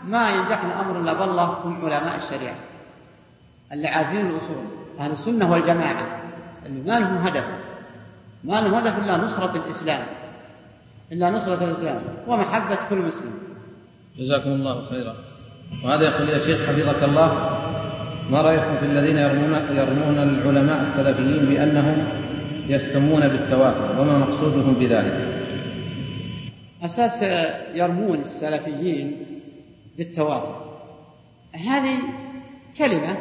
ما 0.06 0.30
ينجح 0.30 0.63
الأمر 0.63 1.00
إلا 1.00 1.13
بالله 1.13 1.60
ثم 1.63 1.86
علماء 1.86 2.15
الشريعة. 2.15 2.56
اللي 3.73 3.88
عارفين 3.88 4.25
الأصول 4.25 4.63
أهل 4.99 5.12
السنة 5.12 5.51
والجماعة 5.51 6.21
اللي 6.65 6.82
ما 6.91 6.99
لهم 6.99 7.17
هدف 7.17 7.43
ما 8.43 8.62
لهم 8.62 8.73
هدف 8.73 8.97
إلا 8.97 9.17
نصرة 9.17 9.55
الإسلام 9.55 10.01
إلا 11.12 11.29
نصرة 11.29 11.63
الإسلام 11.63 12.01
ومحبة 12.27 12.77
كل 12.89 12.95
مسلم. 12.95 13.34
جزاكم 14.17 14.49
الله 14.49 14.86
خيرا. 14.89 15.15
وهذا 15.84 16.03
يقول 16.03 16.29
يا 16.29 16.39
شيخ 16.45 16.67
حفظك 16.67 17.03
الله 17.03 17.60
ما 18.32 18.41
رأيكم 18.41 18.77
في 18.79 18.86
الذين 18.86 19.17
يرمون 19.17 19.53
يرمون 19.53 20.17
العلماء 20.17 20.82
السلفيين 20.82 21.45
بأنهم 21.45 22.08
يهتمون 22.67 23.27
بالتواتر؟ 23.27 24.01
وما 24.01 24.17
مقصودهم 24.17 24.73
بذلك؟ 24.73 25.39
أساس 26.84 27.23
يرمون 27.73 28.19
السلفيين 28.19 29.25
بالتواتر. 29.97 30.55
هذه 31.53 31.97
كلمة 32.77 33.17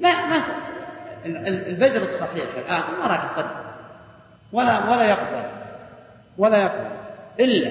ما 0.00 0.26
ما 0.26 0.36
البذر 1.26 2.02
الصحيح 2.02 2.44
الآن 2.56 2.80
ما 3.00 3.06
راح 3.06 3.24
يصدق. 3.24 3.64
ولا 4.52 4.90
ولا 4.90 5.04
يقبل. 5.04 5.50
ولا 6.38 6.58
يقبل. 6.58 6.90
إلا 7.40 7.68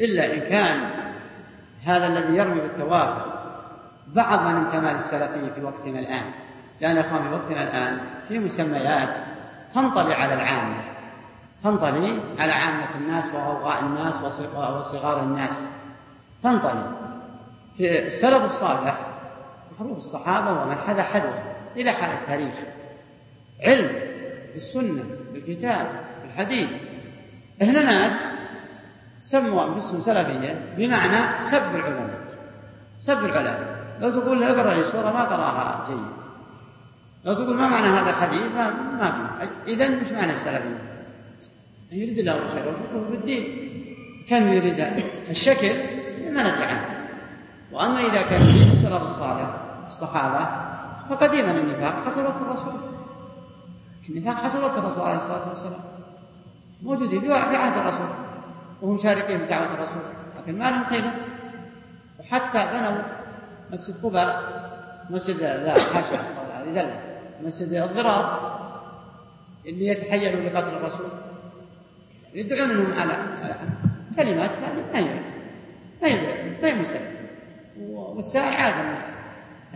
إلا 0.00 0.34
إن 0.34 0.40
كان 0.40 0.90
هذا 1.84 2.06
الذي 2.06 2.36
يرمي 2.36 2.60
بالتوافق 2.60 3.26
بعض 4.06 4.40
من 4.46 4.56
انتمى 4.56 4.92
للسلفية 4.92 5.52
في 5.54 5.62
وقتنا 5.62 5.98
الآن. 5.98 6.24
لأن 6.80 6.98
إخوان 6.98 7.22
في 7.22 7.34
وقتنا 7.34 7.62
الآن 7.62 8.00
في 8.28 8.38
مسميات 8.38 9.16
تنطلي 9.74 10.14
على 10.14 10.34
العامة. 10.34 10.82
تنطلي 11.64 12.20
على 12.38 12.52
عامة 12.52 12.94
الناس 13.00 13.24
وغوغاء 13.34 13.80
الناس 13.80 14.14
وصغار 14.54 15.20
الناس. 15.20 15.62
تنطلي. 16.42 16.92
في 17.76 18.06
السلف 18.06 18.44
الصالح 18.44 19.11
معروف 19.80 19.98
الصحابة 19.98 20.62
ومن 20.62 20.76
حذا 20.76 21.02
حذوه 21.02 21.42
إلى 21.76 21.90
حال 21.90 22.10
التاريخ. 22.12 22.54
علم 23.66 23.90
بالسنة 24.52 25.04
بالكتاب 25.32 25.86
بالحديث. 26.22 26.68
هنا 27.62 27.82
ناس 27.82 28.12
سموا 29.16 29.64
أنفسهم 29.64 30.00
سلفية 30.00 30.74
بمعنى 30.76 31.42
سب 31.50 31.76
العلماء 31.76 32.20
سب 33.00 33.24
العلماء 33.24 33.82
لو 34.00 34.10
تقول 34.10 34.40
له 34.40 34.50
اقرأ 34.50 34.74
لي 34.74 34.84
سورة 34.84 35.12
ما 35.12 35.24
قرأها 35.24 35.86
جيد. 35.88 36.32
لو 37.24 37.34
تقول 37.34 37.56
ما 37.56 37.68
معنى 37.68 37.86
هذا 37.86 38.10
الحديث؟ 38.10 38.42
ما 38.54 38.70
ما 38.70 39.38
في. 39.40 39.72
إذا 39.72 39.88
مش 39.88 40.12
معنى 40.12 40.32
السلفية. 40.32 40.78
يريد 41.92 42.18
الله 42.18 42.36
الخير 42.42 42.66
والفقه 42.66 43.10
في 43.10 43.14
الدين. 43.14 43.44
كان 44.28 44.52
يريد 44.52 44.86
الشكل؟ 45.30 45.72
ما 46.32 46.42
ندري 46.42 46.64
عنه 46.64 47.06
وأما 47.72 48.00
إذا 48.00 48.22
كان 48.22 48.42
يريد 48.42 48.72
السلف 48.72 49.02
الصالح 49.02 49.61
الصحابة 49.92 50.46
فقديما 51.10 51.50
النفاق 51.50 52.04
حصل 52.06 52.24
وقت 52.24 52.40
الرسول. 52.40 52.72
النفاق 54.08 54.34
حصل 54.34 54.62
وقت 54.62 54.78
الرسول 54.78 55.02
عليه 55.02 55.16
الصلاة 55.16 55.48
والسلام. 55.48 55.80
موجودين 56.82 57.20
في 57.20 57.32
عهد 57.34 57.78
الرسول 57.78 58.08
وهم 58.82 58.98
شاركين 58.98 59.38
في 59.38 59.46
دعوة 59.46 59.66
الرسول 59.66 60.02
لكن 60.38 60.58
ما 60.58 60.70
لهم 60.70 60.84
قيمة. 60.84 61.12
وحتى 62.20 62.66
بنوا 62.74 63.02
مسجد 63.72 64.04
قباء 64.04 64.42
مسجد 65.10 65.40
لا 65.40 65.72
حاشا 65.72 66.18
مسجد 67.44 67.72
الضرار 67.72 68.52
اللي 69.66 69.86
يتحيلوا 69.86 70.50
لقتل 70.50 70.76
الرسول. 70.76 71.08
يدعون 72.34 72.70
انهم 72.70 72.98
على 73.00 73.12
كلمات 74.16 74.50
هذه 74.50 74.84
ما 74.92 74.98
هي 74.98 75.20
ما 76.02 76.08
هي 76.08 76.60
ما 76.62 76.68
هي 76.68 76.74
مسألة. 76.74 77.12
والسائل 77.90 78.54
عارف 78.54 79.11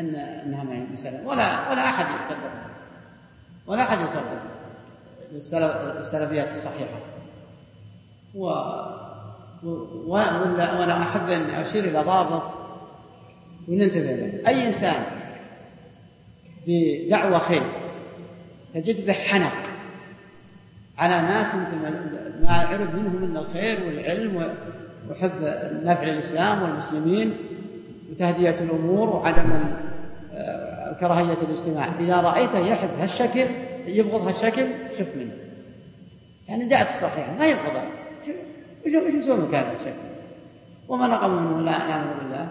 ما 0.03 0.73
هي 0.73 0.85
مسألة. 0.93 1.27
ولا 1.27 1.71
ولا 1.71 1.85
أحد 1.85 2.07
يصدق. 2.21 2.51
ولا 3.67 3.83
أحد 3.83 3.99
يصدق. 4.01 4.43
السلفيات 5.99 6.53
الصحيحة. 6.53 7.01
و 8.35 8.47
ولا, 10.07 10.81
ولا 10.81 11.03
أحب 11.03 11.31
أن 11.31 11.51
أشير 11.51 11.85
إلى 11.85 11.99
ضابط 11.99 12.55
وننتبه 13.69 14.13
له. 14.13 14.49
أي 14.49 14.69
إنسان 14.69 15.03
بدعوة 16.67 17.39
خير 17.39 17.63
تجد 18.75 19.07
به 19.07 19.13
حنق 19.13 19.57
على 20.99 21.21
ناس 21.21 21.55
ما 22.43 22.51
عرف 22.51 22.95
منهم 22.95 23.31
من 23.31 23.37
الخير 23.37 23.87
والعلم 23.87 24.55
وحب 25.11 25.33
نفع 25.83 26.03
الإسلام 26.03 26.63
والمسلمين 26.63 27.37
وتهدية 28.11 28.51
الأمور 28.51 29.09
وعدم 29.09 29.65
آه، 30.35 30.93
كراهية 30.93 31.43
الاجتماع. 31.43 31.89
إذا 32.01 32.21
رأيته 32.21 32.59
يحب 32.59 32.89
هالشكل 33.01 33.47
يبغض 33.87 34.27
هالشكل 34.27 34.67
خف 34.99 35.17
منه. 35.17 35.33
يعني 36.49 36.65
دعت 36.65 36.89
الصحيحة 36.89 37.39
ما 37.39 37.47
يبغضها 37.47 37.89
وش 38.87 39.15
يسوي 39.15 39.47
لك 39.47 39.55
هذا 39.55 39.73
الشكل؟ 39.73 40.07
وما 40.89 41.07
نقم 41.07 41.31
منه 41.31 41.61
لا 41.61 41.79
نعم 41.79 42.07
بالله. 42.19 42.49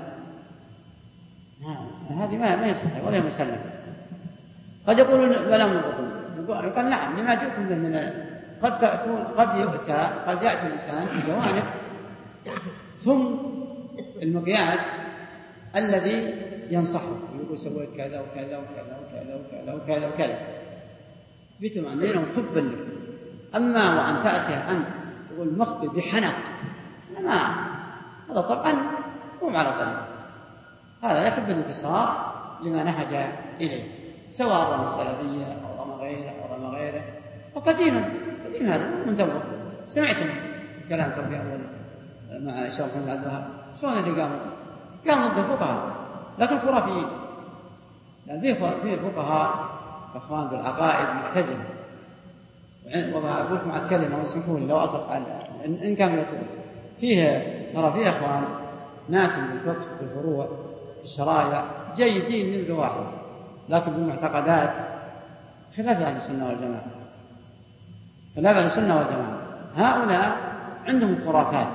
هذه 2.09 2.37
ما 2.37 2.55
ما 2.55 2.67
يصح 2.67 3.05
ولا 3.07 3.21
مسلم 3.21 3.57
قد 4.87 4.99
يقولون 4.99 5.29
بلا 5.29 5.67
منظر 5.67 6.69
قال 6.69 6.89
نعم 6.89 7.19
لما 7.19 7.35
جئتم 7.35 7.65
به 7.69 7.75
من 7.75 8.09
قد 8.61 8.77
تأتوا 8.77 9.23
قد 9.23 9.57
يؤتى 9.59 10.09
قد 10.27 10.43
يأتي 10.43 10.67
الإنسان 10.67 11.05
بجوانب. 11.05 11.63
ثم 12.99 13.25
المقياس 14.21 14.79
الذي 15.75 16.33
ينصحه. 16.71 17.17
يقول 17.43 17.57
سويت 17.57 17.91
كذا 17.91 18.21
وكذا 18.21 18.57
وكذا 18.57 18.99
وكذا 18.99 19.35
وكذا 19.35 19.73
وكذا 19.73 20.07
وكذا. 20.07 20.39
بطمأنينة 21.59 22.21
وحبا 22.21 22.59
لك. 22.59 22.87
أما 23.55 23.95
وأن 23.95 24.23
تأتي 24.23 24.53
أنت 24.53 24.87
تقول 25.29 25.57
مخطئ 25.57 25.87
بحنق 25.87 26.35
ما 27.23 27.39
هذا 28.29 28.41
طبعا 28.41 28.73
مو 29.41 29.49
على 29.49 29.71
طريق. 29.71 30.05
هذا 31.03 31.27
يحب 31.27 31.49
الانتصار 31.49 32.35
لما 32.63 32.83
نهج 32.83 33.29
إليه 33.61 33.83
سواء 34.31 34.73
رمى 34.73 34.85
السلفية 34.85 35.45
أو 35.45 35.83
رمى 35.83 35.93
غيره 35.93 36.29
أو 36.29 36.55
رمى 36.55 36.77
غيره. 36.77 37.03
وقديما 37.55 38.09
قديم 38.45 38.65
هذا 38.65 38.89
منتظر 39.05 39.43
سمعتم 39.87 40.29
كلام 40.89 41.11
توفيق 41.11 41.39
أول 41.39 41.61
مع 42.45 42.65
الشيخ 42.65 42.85
محمد 42.85 43.09
الوهاب. 43.09 43.47
شلون 43.81 43.93
اللي 43.93 44.21
قاموا؟ 44.21 44.54
قاموا 45.09 45.27
ضد 45.27 45.37
الفقهاء 45.37 45.95
لكن 46.39 46.59
خرافيين 46.59 47.07
لأن 48.27 48.41
في 48.41 48.55
في 48.55 48.97
فقهاء 48.97 49.65
إخوان 50.15 50.47
بالعقائد 50.47 51.07
معتزلة. 51.15 51.65
وبقول 52.85 53.57
لكم 53.57 53.71
عاد 53.71 53.89
كلمة 53.89 54.17
واسمحوا 54.19 54.59
لي 54.59 54.65
لو 54.65 54.77
أطلق 54.77 55.11
على 55.11 55.25
ان 55.65 55.95
كان 55.95 56.13
يطول 56.13 56.47
فيه 56.99 57.43
ترى 57.73 57.93
في 57.93 58.09
إخوان 58.09 58.43
ناس 59.09 59.35
بالفقه 59.35 59.85
بالفروع 60.01 60.49
الشرائع 61.03 61.65
جيدين 61.95 62.63
نمره 62.63 62.79
واحد 62.79 63.05
لكن 63.69 63.91
بالمعتقدات. 63.91 64.73
خلاف 65.77 66.01
أهل 66.01 66.17
السنة 66.17 66.47
والجماعة. 66.47 66.85
خلاف 68.35 68.57
أهل 68.57 68.65
السنة 68.65 68.97
والجماعة. 68.97 69.37
هؤلاء 69.75 70.37
عندهم 70.87 71.17
خرافات 71.25 71.71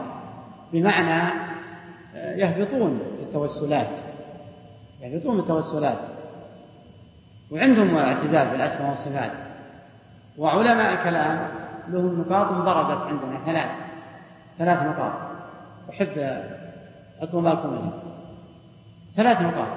بمعنى 0.72 1.32
آه، 2.16 2.36
يهبطون. 2.36 3.00
التوسلات. 3.30 3.90
يهبطون 5.00 5.34
في 5.34 5.40
التوسلات. 5.40 5.98
وعندهم 7.50 7.96
اعتزال 7.96 8.48
بالأسماء 8.48 8.90
والصفات. 8.90 9.32
وعلماء 10.38 10.92
الكلام 10.92 11.48
لهم 11.88 12.20
نقاط 12.20 12.52
برزت 12.52 13.02
عندنا 13.02 13.36
ثلاث 13.46 13.70
ثلاث 14.58 14.82
نقاط. 14.82 15.12
أحب 15.90 16.42
أطلب 17.20 17.44
بالكم 17.44 17.90
ثلاث 19.16 19.40
نقاط. 19.40 19.68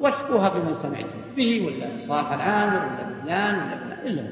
والحقوها 0.00 0.48
بمن 0.48 0.74
سمعتم 0.74 1.20
به 1.36 1.66
ولا 1.66 1.86
صالح 2.00 2.32
العامر 2.32 2.76
ولا 2.76 3.22
فلان 3.22 3.54
ولا 3.54 3.76
فلان 3.76 4.06
إلا 4.06 4.22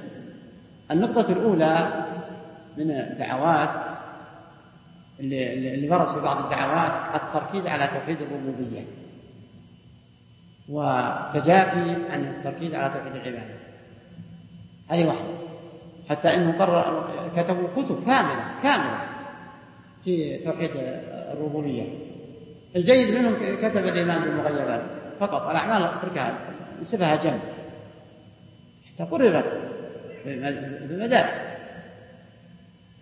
النقطة 0.90 1.32
الأولى 1.32 2.04
من 2.78 2.90
الدعوات 2.90 3.93
اللي 5.20 5.88
برز 5.88 6.08
في 6.08 6.20
بعض 6.20 6.44
الدعوات 6.44 7.22
التركيز 7.22 7.66
على 7.66 7.86
توحيد 7.86 8.18
الربوبية. 8.22 8.84
وتجافي 10.68 11.96
عن 12.10 12.24
التركيز 12.24 12.74
على 12.74 12.94
توحيد 12.94 13.12
العبادة. 13.12 13.54
هذه 14.88 15.06
واحدة. 15.06 15.34
حتى 16.08 16.36
إنه 16.36 16.58
قرر 16.58 17.10
كتبوا 17.36 17.68
كتب 17.76 18.04
كاملة 18.06 18.44
كاملة 18.62 18.98
في 20.04 20.38
توحيد 20.38 20.70
الربوبية. 21.32 21.88
الجيد 22.76 23.18
منهم 23.18 23.34
كتب 23.62 23.84
الإيمان 23.84 24.22
بالمغيبات 24.22 24.82
فقط. 25.20 25.50
الأعمال 25.50 25.82
اتركها 25.82 26.38
نسبها 26.80 27.16
جنب. 27.16 27.40
حتى 28.88 29.04
قررت 29.04 29.60
بمدارس. 30.88 31.40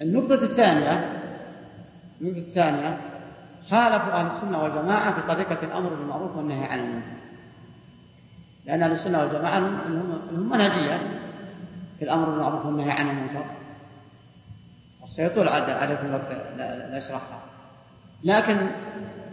النقطة 0.03 0.35
الثانية 0.35 1.22
النقطة 2.23 2.39
الثانية 2.39 2.99
خالفوا 3.71 4.13
أهل 4.13 4.27
السنة 4.37 4.63
والجماعة 4.63 5.21
في 5.21 5.35
طريقة 5.35 5.59
الأمر 5.63 5.95
بالمعروف 5.95 6.37
والنهي 6.37 6.65
عن 6.65 6.79
المنكر. 6.79 7.17
لأن 8.67 8.83
أهل 8.83 8.93
السنة 8.93 9.21
والجماعة 9.21 9.59
لهم 9.59 10.49
منهجية 10.49 11.21
في 11.99 12.05
الأمر 12.05 12.31
بالمعروف 12.31 12.67
والنهي 12.67 12.91
عن 12.91 13.09
المنكر. 13.11 13.45
سيطول 15.09 15.49
عليكم 15.49 16.07
الوقت 16.07 16.31
لأشرحها 16.91 17.43
لكن 18.25 18.71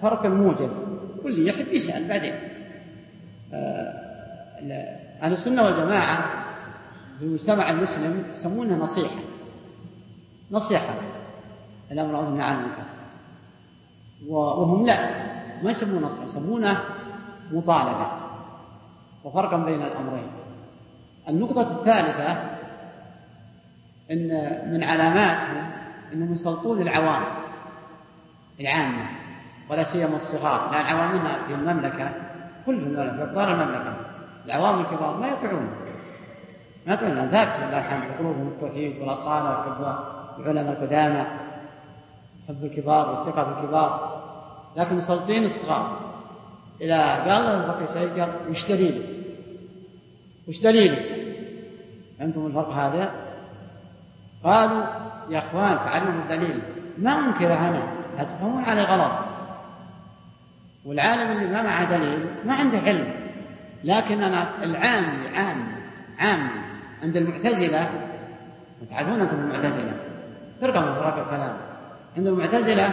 فرق 0.02 0.26
موجز. 0.26 0.84
واللي 1.24 1.48
يحب 1.48 1.68
يسأل 1.68 2.08
بعدين. 2.08 2.34
آه، 3.54 4.10
أهل 5.22 5.34
السنة 5.34 5.64
والجماعة 5.64 6.44
في 7.20 7.26
المجتمع 7.26 7.70
المسلم 7.70 8.24
يسمونها 8.34 8.78
نصيحة. 8.78 9.20
نصيحة. 10.52 10.94
الأمر 11.92 12.16
عن 12.16 12.56
المنكر. 12.56 12.84
وهم 14.28 14.86
لا. 14.86 14.98
ما 15.64 15.72
يسمونه 15.72 16.08
نصيحة 16.08 16.24
يسمونه 16.24 16.84
مطالبة. 17.52 18.12
وفرقا 19.24 19.58
بين 19.58 19.82
الأمرين. 19.82 20.32
النقطة 21.30 21.62
الثالثة 21.62 22.32
أن 24.12 24.28
من 24.74 24.84
علاماتهم 24.84 25.72
أنهم 26.14 26.34
يسلطون 26.34 26.82
العوام 26.82 27.22
العامة 28.60 29.06
ولا 29.70 29.84
سيما 29.84 30.16
الصغار. 30.16 30.72
لأن 30.72 30.86
عوامنا 30.86 31.44
في 31.48 31.54
المملكة 31.54 32.12
كل 32.66 32.80
في 32.80 33.24
إقطار 33.24 33.52
المملكة. 33.52 33.96
العوام 34.46 34.80
الكبار 34.82 35.18
ما 35.18 35.28
يطيعون 35.28 35.70
ما 36.88 36.94
يطيعون 36.94 37.30
ثابت 37.30 37.60
لله 37.60 37.78
الحمد. 37.80 38.18
قلوبهم 38.20 38.48
التوحيد 38.48 39.02
والأصالة 39.02 39.60
وحب 39.60 40.00
العلماء 40.40 40.74
القدامى. 40.74 41.49
حب 42.50 42.64
الكبار 42.64 43.10
والثقة 43.10 43.44
بالكبار. 43.44 44.20
لكن 44.78 44.96
مسلطين 44.96 45.46
الصغار. 45.46 46.00
إذا 46.82 47.16
قال 47.16 47.44
له 47.44 47.56
الفقير 47.58 47.88
شيء 47.94 48.22
قال 48.22 48.30
وش 48.50 48.66
دليلك؟ 48.66 49.06
وش 50.48 50.60
دليلك؟ 50.62 51.06
فهمتم 52.20 52.46
الفرق 52.46 52.70
هذا؟ 52.70 53.12
قالوا 54.44 54.84
يا 55.30 55.40
إخوان 55.40 55.78
تعلموا 55.78 56.22
الدليل. 56.22 56.60
ما 56.98 57.12
انكر 57.12 57.54
أنا 57.54 57.88
تفهمون 58.18 58.64
علي 58.64 58.82
غلط. 58.82 59.30
والعالم 60.86 61.32
اللي 61.32 61.54
ما 61.54 61.62
معه 61.62 61.98
دليل 61.98 62.26
ما 62.46 62.54
عنده 62.54 62.78
علم. 62.78 63.14
لكن 63.84 64.24
أنا 64.24 64.64
العام 64.64 65.06
عام 65.36 65.68
عام 66.20 66.50
عند 67.04 67.18
المعتزلة 67.18 67.90
تعرفون 68.90 69.22
أنتم 69.22 69.40
المعتزلة؟ 69.40 69.94
فرقه 70.62 70.86
من 70.86 70.96
فرق 70.96 71.18
الكلام 71.18 71.69
عند 72.18 72.28
المعتزلة 72.28 72.88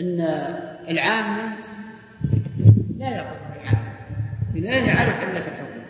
إن 0.00 0.20
العام 0.88 1.52
لا 2.96 3.08
ياخذ 3.08 3.36
العام 3.62 3.92
من 4.54 4.66
اين 4.66 4.84
يعرف 4.84 5.20
عله 5.20 5.38
الحكم. 5.38 5.80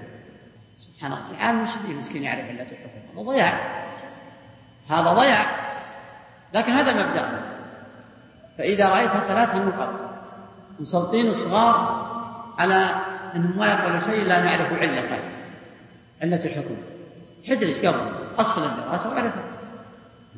سبحان 0.78 1.12
الله. 1.12 1.30
العام 1.30 1.62
مش 1.62 1.70
مسكين 1.88 2.22
يعرف 2.22 2.48
عله 2.48 2.62
الحكم. 2.62 3.18
هذا 3.18 3.22
ضياع. 3.22 3.52
هذا 4.88 5.12
ضياع. 5.12 5.46
لكن 6.54 6.72
هذا 6.72 6.92
مبدأ. 6.92 7.42
فإذا 8.58 8.88
رأيت 8.88 9.10
ثلاث 9.10 9.54
النقط 9.54 10.10
مسلطين 10.80 11.26
الصغار 11.26 12.06
على 12.58 12.94
أنهم 13.36 13.58
ما 13.58 13.66
يقبلوا 13.66 14.00
شيء 14.00 14.24
لا 14.24 14.40
نعرف 14.40 14.72
علته 14.72 15.18
علة 16.22 16.44
الحكم. 16.44 16.76
حدرس 17.48 17.86
قبل؟ 17.86 18.12
أصل 18.38 18.64
الدراسة 18.64 19.08
واعرفها 19.08 19.44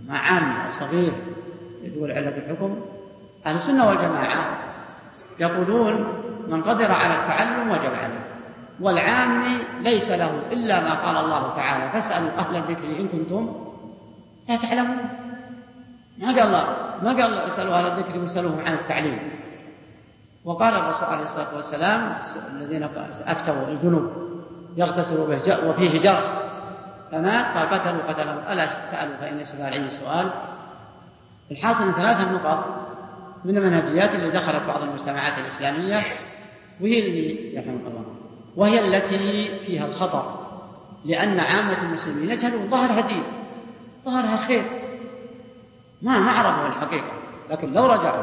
مع 0.06 0.18
عام 0.18 0.66
أو 0.66 0.72
صغير. 0.72 1.12
تقول 1.90 2.12
علة 2.12 2.36
الحكم؟ 2.36 2.80
أهل 3.46 3.54
السنة 3.54 3.88
والجماعة 3.88 4.58
يقولون 5.40 5.92
من 6.48 6.62
قدر 6.62 6.92
على 6.92 7.14
التعلم 7.14 7.70
وجب 7.70 7.94
عليه. 8.02 8.24
والعام 8.80 9.42
ليس 9.80 10.10
له 10.10 10.40
إلا 10.52 10.80
ما 10.80 10.94
قال 10.94 11.24
الله 11.24 11.56
تعالى 11.56 11.90
فاسألوا 11.92 12.30
أهل 12.38 12.56
الذكر 12.56 12.84
إن 12.84 13.08
كنتم 13.08 13.54
لا 14.48 14.56
تعلمون. 14.56 14.96
ما 16.18 16.26
قال 16.26 16.40
الله؟ 16.40 16.64
ما 17.02 17.10
قال 17.10 17.22
الله 17.22 17.46
اسألوا 17.46 17.74
أهل 17.74 17.86
الذكر 17.86 18.18
واسألوهم 18.18 18.60
عن 18.66 18.72
التعليم. 18.72 19.18
وقال 20.44 20.74
الرسول 20.74 21.04
عليه 21.04 21.24
الصلاة 21.24 21.56
والسلام 21.56 22.12
الذين 22.56 22.88
أفتوا 23.26 23.68
الجنوب 23.68 24.12
يغتسل 24.76 25.16
به 25.16 25.68
وفيه 25.68 26.00
جرح. 26.00 26.22
فمات؟ 27.12 27.46
قال 27.56 27.68
قتلوا 27.68 28.02
قتلهم. 28.08 28.38
ألا 28.52 28.66
سألوا 28.66 29.16
فإن 29.20 29.44
شفاء 29.44 29.68
العي 29.68 29.90
سؤال؟ 29.90 30.30
الحاصل 31.52 31.94
ثلاث 31.94 32.28
نقط 32.32 32.64
من 33.44 33.56
المنهجيات 33.56 34.14
اللي 34.14 34.30
دخلت 34.30 34.62
بعض 34.68 34.82
المجتمعات 34.82 35.38
الإسلامية 35.38 36.02
وهي 36.80 36.98
اللي 36.98 37.54
يرحمك 37.54 37.80
الله 37.86 38.04
وهي 38.56 38.80
التي 38.80 39.48
فيها 39.58 39.86
الخطر 39.86 40.38
لأن 41.04 41.40
عامة 41.40 41.82
المسلمين 41.82 42.30
يجهلون. 42.30 42.70
ظهرها 42.70 43.00
دين 43.00 43.22
ظهرها 44.04 44.36
خير. 44.36 44.62
ما 46.02 46.18
ما 46.18 46.30
عرفوا 46.30 46.66
الحقيقة 46.66 47.12
لكن 47.50 47.72
لو 47.72 47.86
رجعوا 47.86 48.22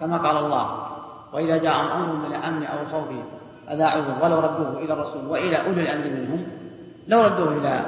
كما 0.00 0.16
قال 0.16 0.36
الله 0.36 0.86
وإذا 1.32 1.56
جاء 1.56 1.96
أمر 1.96 2.12
من 2.12 2.26
الأمن 2.26 2.64
أو 2.64 2.82
الخوف 2.82 3.08
أذاعوه 3.72 4.24
ولو 4.24 4.38
ردوه 4.38 4.78
إلى 4.78 4.92
الرسول 4.92 5.26
وإلى 5.26 5.56
أولي 5.56 5.82
الأمر 5.82 6.04
منهم 6.04 6.46
لو 7.08 7.20
ردوه 7.22 7.52
إلى 7.58 7.86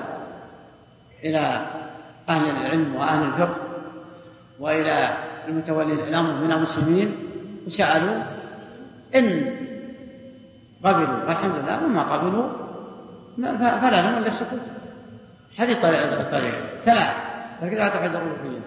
إلى 1.24 1.66
أهل 2.28 2.50
العلم 2.50 2.94
وأهل 2.96 3.22
الفقه 3.22 3.65
وإلى 4.60 5.08
المتولين 5.48 5.98
الأمر 5.98 6.32
من 6.32 6.52
المسلمين 6.52 7.16
وسألوا 7.66 8.22
إن 9.14 9.56
قبلوا 10.84 11.26
فالحمد 11.26 11.56
لله 11.56 11.84
وما 11.84 12.02
قبلوا 12.02 12.48
فلا 13.58 14.02
لهم 14.02 14.18
إلا 14.18 14.26
السكوت. 14.26 14.60
هذه 15.58 15.72
الطريقة 15.72 16.22
ثلاث. 16.84 17.10
تركيز 17.60 17.90
توحيد 17.90 18.14
الربوبية 18.14 18.60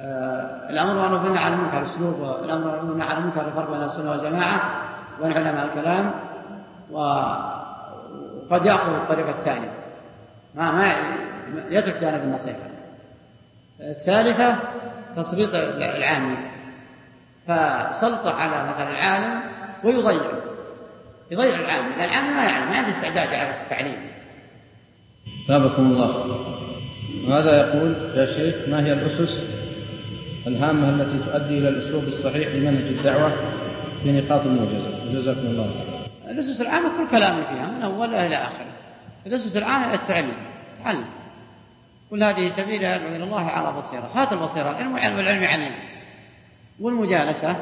آه 0.00 0.70
الأمر 0.70 0.92
بالمعروف 0.92 1.24
والنهي 1.24 1.44
عن 1.44 1.52
المنكر 1.52 1.82
أسلوب 1.82 2.14
الأمر 2.44 2.62
بالمعروف 2.64 2.90
والنهي 2.90 3.08
عن 3.08 3.16
المنكر 3.16 3.46
الفرق 3.48 3.70
بين 3.70 3.82
السنة 3.82 4.10
والجماعة 4.10 4.60
وبين 5.20 5.36
علماء 5.36 5.66
الكلام 5.66 6.10
وقد 6.90 8.66
يأخذ 8.66 8.92
الطريقة 8.94 9.30
الثانية. 9.30 9.72
ما 10.54 10.72
ما 10.72 10.92
يترك 11.70 12.00
جانب 12.00 12.22
النصيحة. 12.22 12.58
الثالثة 13.80 14.56
تسليط 15.16 15.54
العامي 15.54 16.36
فسلطة 17.46 18.34
على 18.34 18.68
مثلا 18.72 18.90
العالم 18.90 19.40
ويضيعه 19.84 20.32
يضيع 21.30 21.54
العامي 21.60 21.88
لأن 21.98 22.08
العامي 22.08 22.34
ما 22.34 22.44
يعلم 22.44 22.70
ما 22.70 22.76
عنده 22.76 22.90
استعداد 22.90 23.32
يعرف 23.32 23.62
التعليم. 23.62 23.96
ثابكم 25.48 25.92
الله. 25.92 26.36
وهذا 27.28 27.60
يقول 27.60 27.94
يا 28.14 28.26
شيخ؟ 28.26 28.68
ما 28.68 28.86
هي 28.86 28.92
الأسس 28.92 29.40
الهامة 30.46 30.88
التي 30.88 31.30
تؤدي 31.30 31.58
إلى 31.58 31.68
الأسلوب 31.68 32.04
الصحيح 32.04 32.48
لمنهج 32.48 32.86
الدعوة 32.86 33.32
في 34.02 34.20
نقاط 34.20 34.40
الموجزة 34.40 35.12
جزاكم 35.12 35.46
الله 35.46 35.70
الأسس 36.30 36.60
العامة 36.60 36.88
كل 36.88 37.16
كلام 37.16 37.36
فيها 37.36 37.66
من 37.66 37.82
أولها 37.82 38.26
إلى 38.26 38.36
آخره. 38.36 38.66
الأسس 39.26 39.56
العامة 39.56 39.94
التعليم. 39.94 40.34
تعلم. 40.84 41.04
كل 42.10 42.24
هذه 42.24 42.48
سبيل 42.48 42.84
يدعو 42.84 43.08
إلى 43.08 43.24
الله 43.24 43.40
على 43.40 43.78
بصيرة. 43.78 44.10
هات 44.14 44.32
البصيرة. 44.32 44.70
العلم 44.70 44.94
والعلم 44.94 45.42
يعلم 45.42 45.70
والمجالسة 46.80 47.56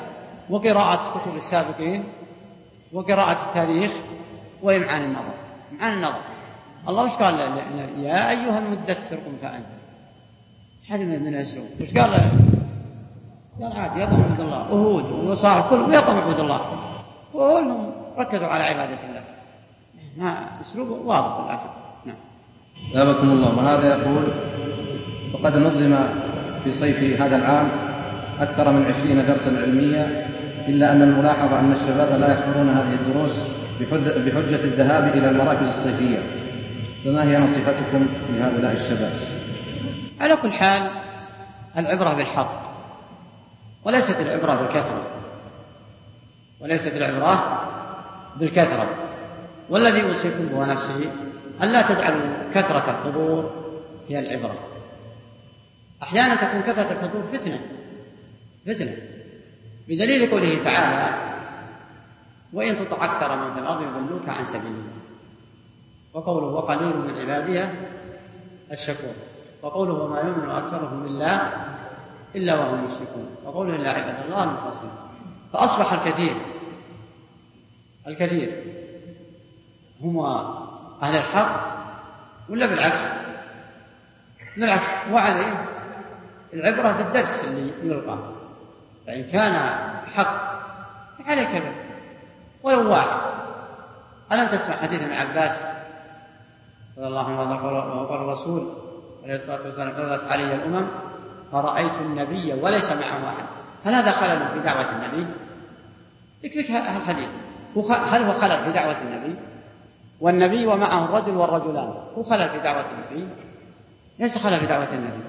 وقراءة 0.50 1.18
كتب 1.18 1.36
السابقين 1.36 2.04
وقراءة 2.92 3.44
التاريخ 3.44 3.92
وإمعان 4.62 5.02
النظر. 5.02 5.34
إمعان 5.72 5.92
النظر. 5.92 6.20
الله 6.88 7.04
وش 7.04 7.12
قال 7.12 7.34
يا 7.98 8.30
أيها 8.30 8.58
المدثر 8.58 9.16
قم 9.16 9.36
فأنت 9.42 9.66
هذه 10.90 11.04
من 11.04 11.28
الأسلوب 11.28 11.66
وش 11.80 11.94
قال 11.94 12.12
قال 13.60 13.72
عادي 13.76 14.02
يطمع 14.02 14.24
عبد 14.24 14.40
الله. 14.40 14.72
وهود 14.72 15.12
وصار 15.12 15.70
كلهم 15.70 15.92
يطمع 15.92 16.24
عبد 16.24 16.40
الله. 16.40 16.60
كلهم 17.32 17.92
ركزوا 18.18 18.46
على 18.46 18.62
عبادة 18.62 18.98
الله. 19.08 19.24
ما 20.16 20.60
أسلوب 20.60 20.88
واضح 20.88 21.52
لكن 21.52 21.83
نعم 22.82 22.92
ثابكم 22.92 23.30
الله. 23.30 23.58
وهذا 23.58 23.88
يقول 23.88 24.24
وقد 25.32 25.56
نظم 25.56 25.96
في 26.64 26.74
صيف 26.74 27.20
هذا 27.20 27.36
العام 27.36 27.68
أكثر 28.40 28.72
من 28.72 28.92
عشرين 28.92 29.26
درسا 29.26 29.62
علميا 29.62 30.28
إلا 30.68 30.92
أن 30.92 31.02
الملاحظة 31.02 31.60
أن 31.60 31.72
الشباب 31.72 32.20
لا 32.20 32.32
يحضرون 32.32 32.68
هذه 32.68 32.94
الدروس 32.94 33.32
بحجة 34.16 34.64
الذهاب 34.64 35.16
إلى 35.16 35.30
المراكز 35.30 35.66
الصيفية. 35.66 36.22
فما 37.04 37.22
هي 37.22 37.38
نصيحتكم 37.38 38.06
لهؤلاء 38.32 38.72
الشباب؟ 38.72 39.12
على 40.20 40.36
كل 40.36 40.52
حال 40.52 40.82
العبرة 41.78 42.14
بالحظ 42.14 42.46
وليست 43.84 44.20
العبرة 44.20 44.54
بالكثرة. 44.54 45.02
وليست 46.60 46.96
العبرة 46.96 47.60
بالكثرة. 48.36 48.86
والذي 49.70 50.02
أوصيكم 50.02 50.46
به 50.46 50.66
نفسي 50.66 51.08
ألا 51.62 51.82
تجعلوا 51.82 52.50
كثرة 52.54 52.90
الحضور 52.90 53.50
هي 54.08 54.18
العبرة. 54.18 54.58
أحيانا 56.02 56.34
تكون 56.34 56.60
كثرة 56.60 56.92
الحضور 56.92 57.22
فتنة 57.22 57.60
فتنة 58.66 58.96
بدليل 59.88 60.30
قوله 60.30 60.64
تعالى 60.64 61.14
وإن 62.52 62.76
تطع 62.76 63.04
أكثر 63.04 63.36
من 63.36 63.54
في 63.54 63.60
الأرض 63.60 63.82
يضلوك 63.82 64.28
عن 64.28 64.44
سبيل 64.44 64.66
الله. 64.66 64.92
وقوله 66.14 66.46
وقليل 66.46 66.96
من 66.96 67.14
عبادي 67.20 67.64
الشكور. 68.72 69.14
وقوله 69.62 69.92
وما 69.92 70.20
يؤمن 70.20 70.50
أكثرهم 70.50 71.02
بالله 71.02 71.52
إلا 72.36 72.54
وهم 72.54 72.84
مشركون. 72.84 73.26
وقوله 73.44 73.76
إلا 73.76 73.90
عباد 73.90 74.24
الله 74.26 74.44
المخلصين. 74.44 74.90
فأصبح 75.52 75.92
الكثير 75.92 76.34
الكثير 78.06 78.62
هم 80.00 80.18
أهل 81.04 81.16
الحق 81.16 81.74
ولا 82.48 82.66
بالعكس؟ 82.66 83.00
بالعكس 84.56 84.86
وعليه 85.12 85.64
العبرة 86.54 86.92
بالدرس 86.92 87.44
اللي 87.44 87.72
يلقى 87.82 88.18
فإن 89.06 89.24
كان 89.24 89.54
حق 90.14 90.60
فعليك 91.18 91.50
به. 91.50 91.74
ولو 92.62 92.90
واحد. 92.90 93.34
ألم 94.32 94.46
تسمع 94.46 94.76
حديث 94.76 95.02
ابن 95.02 95.12
عباس 95.12 95.66
رضي 96.98 97.06
الله 97.06 97.26
عنه 97.26 98.02
وقال 98.02 98.20
الرسول 98.20 98.74
عليه 99.24 99.34
الصلاة 99.34 99.62
والسلام 99.62 99.88
عرضت 99.88 100.32
علي 100.32 100.54
الأمم 100.54 100.86
فرأيت 101.52 101.96
النبي 101.96 102.52
وليس 102.52 102.92
معه 102.92 103.28
أحد. 103.28 103.44
هل 103.84 103.94
هذا 103.94 104.10
خلل 104.10 104.48
في 104.48 104.60
دعوة 104.60 104.86
النبي؟ 104.90 105.26
يكفيك 106.42 106.70
الحديث. 106.70 107.28
هل 107.90 108.22
هو 108.22 108.32
خلل 108.32 108.64
في 108.64 108.72
دعوة 108.72 108.96
النبي؟ 109.00 109.36
والنبي 110.20 110.66
ومعه 110.66 111.04
الرجل 111.04 111.36
والرجلان. 111.36 111.94
هو 112.18 112.22
خلل 112.22 112.48
في 112.48 112.58
دعوة 112.58 112.84
النبي؟ 112.90 113.28
ليس 114.18 114.38
خلل 114.38 114.60
في 114.60 114.66
دعوة 114.66 114.88
النبي. 114.92 115.24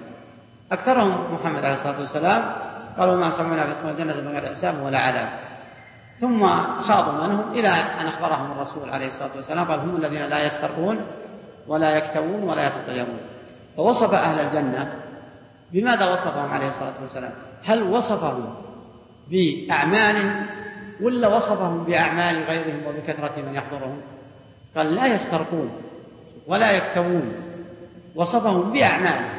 أكثرهم 0.71 1.33
محمد 1.33 1.65
عليه 1.65 1.73
الصلاة 1.73 1.99
والسلام 1.99 2.51
قالوا 2.97 3.15
ما 3.15 3.31
سمعنا 3.31 3.63
في 3.63 3.71
اسم 3.71 3.88
الجنة 3.88 4.21
من 4.21 4.38
غير 4.38 4.45
حساب 4.45 4.83
ولا 4.83 4.99
عذاب 4.99 5.29
ثم 6.21 6.47
خاضوا 6.81 7.27
منهم 7.27 7.51
إلى 7.51 7.67
أن 7.67 8.07
أخبرهم 8.07 8.51
الرسول 8.51 8.89
عليه 8.89 9.07
الصلاة 9.07 9.29
والسلام. 9.36 9.67
قال 9.67 9.79
هم 9.79 9.95
الذين 9.95 10.25
لا 10.25 10.45
يسترقون 10.45 11.01
ولا 11.67 11.97
يكتوون 11.97 12.43
ولا 12.43 12.67
يتطيرون. 12.67 13.17
فوصف 13.77 14.13
أهل 14.13 14.39
الجنة 14.39 14.93
بماذا 15.73 16.13
وصفهم 16.13 16.51
عليه 16.51 16.67
الصلاة 16.67 16.93
والسلام؟ 17.01 17.31
هل 17.65 17.83
وصفهم 17.83 18.55
بأعمالهم 19.29 20.45
ولا 21.01 21.27
وصفهم 21.27 21.83
بأعمال 21.83 22.43
غيرهم 22.43 22.81
وبكثرة 22.88 23.41
من 23.41 23.55
يحضرهم؟ 23.55 24.01
قال 24.76 24.95
لا 24.95 25.15
يسترقون 25.15 25.71
ولا 26.47 26.71
يكتوون 26.71 27.34
وصفهم 28.15 28.71
بأعمالهم 28.71 29.36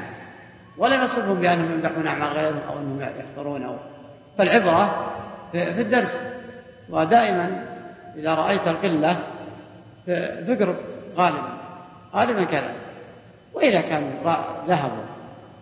ولم 0.79 1.03
يصفهم 1.05 1.35
بأنهم 1.35 1.73
يمدحون 1.73 2.07
أعمال 2.07 2.29
غيرهم 2.29 2.61
أو 2.69 2.79
أنهم 2.79 3.01
يحضرون 3.01 3.63
أو 3.63 3.77
فالعبرة 4.39 5.13
في 5.53 5.81
الدرس. 5.81 6.21
ودائما 6.91 7.67
إذا 8.17 8.35
رأيت 8.35 8.69
القلة 8.69 9.17
فاقرب 10.07 10.77
غالبا. 11.17 11.59
غالبا 12.15 12.45
كذا. 12.45 12.73
وإذا 13.55 13.81
كانوا 13.81 14.11
ذهبوا 14.69 15.05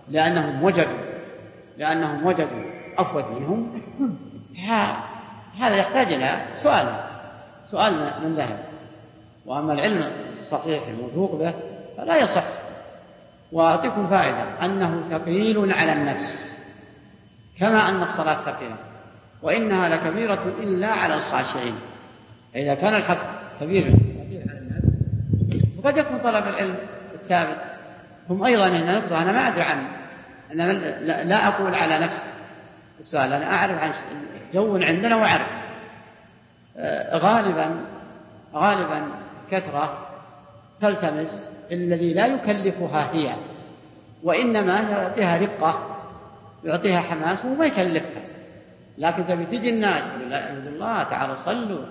لأنهم 0.08 0.64
وجدوا. 0.64 0.98
لأنهم 1.78 2.26
وجدوا. 2.26 2.62
أفود 2.98 3.24
منهم. 3.30 3.82
هذا 5.58 5.76
يحتاج 5.76 6.12
إلى 6.12 6.30
سؤال. 6.54 7.00
سؤال 7.70 7.92
من 8.24 8.34
ذهب. 8.34 8.58
وأما 9.46 9.72
العلم 9.72 10.04
الصحيح 10.40 10.82
الموثوق 10.88 11.34
به 11.34 11.52
فلا 11.96 12.16
يصح. 12.16 12.44
وأعطيكم 13.52 14.06
فائدة 14.06 14.44
أنه 14.64 15.02
ثقيل 15.10 15.72
على 15.72 15.92
النفس 15.92 16.58
كما 17.58 17.88
أن 17.88 18.02
الصلاة 18.02 18.34
ثقيلة 18.34 18.76
وإنها 19.42 19.88
لكبيرة 19.88 20.52
إلا 20.60 20.88
على 20.88 21.14
الخاشعين. 21.14 21.74
إذا 22.56 22.74
كان 22.74 22.94
الحق 22.94 23.18
كبير 23.60 23.82
كبير 23.82 24.44
على 24.48 24.58
الناس 24.58 24.84
وقد 25.78 25.96
يكون 25.96 26.18
طلب 26.18 26.48
العلم 26.48 26.74
الثابت. 27.14 27.58
ثم 28.28 28.44
أيضا 28.44 28.68
هنا 28.68 28.98
نقطة 28.98 29.22
أنا 29.22 29.32
ما 29.32 29.48
أدري 29.48 29.62
عن 29.62 29.86
أنا 30.52 30.72
لا 31.24 31.48
أقول 31.48 31.74
على 31.74 31.98
نفس 31.98 32.22
السؤال 33.00 33.32
أنا 33.32 33.54
أعرف 33.54 33.82
عن 33.82 33.92
جو 34.54 34.76
عندنا 34.76 35.16
وأعرف. 35.16 35.48
آه، 36.76 37.18
غالبا 37.18 37.70
غالبا 38.54 39.02
كثرة 39.50 39.98
تلتمس 40.78 41.50
الذي 41.72 42.14
لا 42.14 42.26
يكلفها 42.26 43.10
هي 43.12 43.28
وإنما 44.22 44.80
يعطيها 44.90 45.38
رقة 45.38 45.96
يعطيها 46.64 47.00
حماس 47.00 47.44
وما 47.44 47.66
يكلفها. 47.66 48.22
لكن 48.98 49.26
تبي 49.26 49.44
تجي 49.46 49.70
الناس 49.70 50.04
يقول 50.06 50.32
الله 50.74 51.02
تعالوا 51.02 51.36
صلوا 51.44 51.84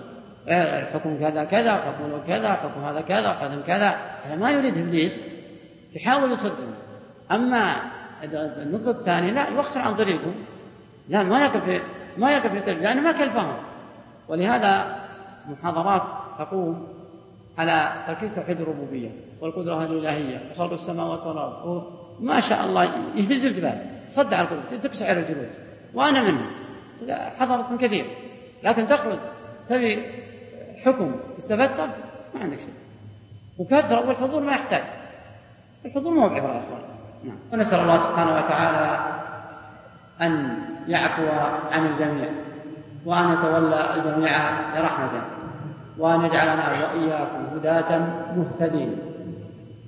آه، 0.48 0.82
الحكم 0.82 1.18
كذا 1.20 1.44
كذا 1.44 1.74
حكم 1.74 2.22
كذا 2.26 2.52
حكم 2.52 2.84
هذا 2.84 3.00
كذا 3.00 3.32
حكم 3.32 3.62
كذا. 3.66 3.96
هذا 4.24 4.36
ما 4.36 4.50
يريد 4.50 4.78
إبليس 4.78 5.20
يحاول 5.92 6.32
يصدهم. 6.32 6.74
أما 7.32 7.74
النقطة 8.62 8.90
الثانية 8.90 9.32
لا 9.32 9.48
يوخر 9.48 9.80
عن 9.80 9.96
طريقهم. 9.96 10.34
لا 11.08 11.22
ما 11.22 11.44
يقف 11.44 11.82
ما 12.18 12.30
يقف 12.30 12.68
لأنه 12.68 13.00
ما 13.00 13.12
كلفهم. 13.12 13.56
ولهذا 14.28 14.96
محاضرات 15.48 16.02
تقوم 16.38 17.03
على 17.58 17.92
تركيز 18.06 18.34
توحيد 18.34 18.60
الربوبية 18.60 19.10
والقدرة 19.40 19.84
الإلهية 19.84 20.50
وخلق 20.50 20.72
السماوات 20.72 21.26
والارض 21.26 21.84
ما 22.20 22.40
شاء 22.40 22.64
الله 22.64 22.84
يهز 23.16 23.44
الجبال. 23.44 23.86
صدع 24.08 24.40
القلوب 24.40 24.62
تقشعر 24.82 25.16
الجلود 25.16 25.50
وأنا 25.94 26.22
منهم. 26.22 26.46
حضرة 27.38 27.76
كثير. 27.80 28.04
لكن 28.62 28.86
تخرج. 28.86 29.18
تبي 29.68 30.02
حكم 30.84 31.14
استفدته؟ 31.38 31.86
ما 32.34 32.40
عندك 32.40 32.58
شيء. 32.58 32.74
وكثرة 33.58 34.08
والحضور 34.08 34.42
ما 34.42 34.52
يحتاج. 34.52 34.82
الحضور 35.84 36.14
مو 36.14 36.28
بعبرة 36.28 36.52
يا 36.52 36.58
أخوان. 36.58 36.82
نعم. 37.24 37.36
ونسأل 37.52 37.80
الله 37.80 37.98
سبحانه 37.98 38.36
وتعالى 38.36 39.14
أن 40.22 40.56
يعفو 40.88 41.28
عن 41.72 41.86
الجميع. 41.86 42.28
وأن 43.06 43.32
يتولى 43.32 43.94
الجميع 43.94 44.38
برحمته. 44.76 45.22
وأن 45.98 46.24
يجعلنا 46.24 46.64
وإياكم 46.70 47.56
هداة 47.56 47.90
مهتدين. 48.36 48.96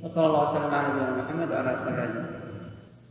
وصلى 0.03 0.27
الله 0.27 0.51
وسلم 0.51 0.71
على 0.71 0.89
نبينا 0.89 1.23
محمد 1.23 1.49
وعلى 1.51 1.71
آله 1.71 1.83
وصحبه 1.83 2.27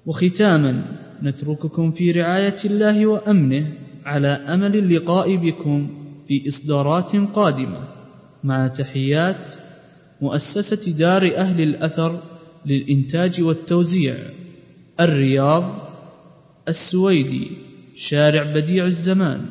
وختاما 0.05 0.83
نترككم 1.23 1.91
في 1.91 2.11
رعاية 2.11 2.55
الله 2.65 3.07
وأمنه 3.07 3.73
على 4.05 4.27
أمل 4.27 4.75
اللقاء 4.75 5.35
بكم 5.35 5.87
في 6.27 6.47
إصدارات 6.47 7.15
قادمة. 7.15 7.79
مع 8.43 8.67
تحيات 8.67 9.51
مؤسسة 10.21 10.91
دار 10.91 11.31
أهل 11.35 11.61
الأثر 11.61 12.19
للإنتاج 12.65 13.41
والتوزيع 13.41 14.15
الرياض 14.99 15.63
السويدي 16.67 17.51
شارع 17.95 18.43
بديع 18.43 18.85
الزمان 18.85 19.45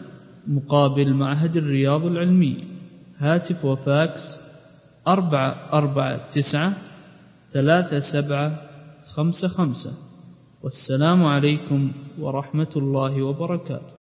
مقابل 0.47 1.14
معهد 1.14 1.57
الرياض 1.57 2.07
العلمي. 2.07 2.74
هاتف 3.19 3.65
وفاكس 3.65 4.41
أربعة 5.09 5.57
أربعة 5.73 6.29
تسعة 6.29 6.73
ثلاثة 7.49 8.01
سبعة 8.01 8.62
خمسة 9.07 9.49
خمسة. 9.49 9.93
والسلام 10.62 11.25
عليكم 11.25 11.93
ورحمة 12.19 12.73
الله 12.77 13.23
وبركاته. 13.23 13.93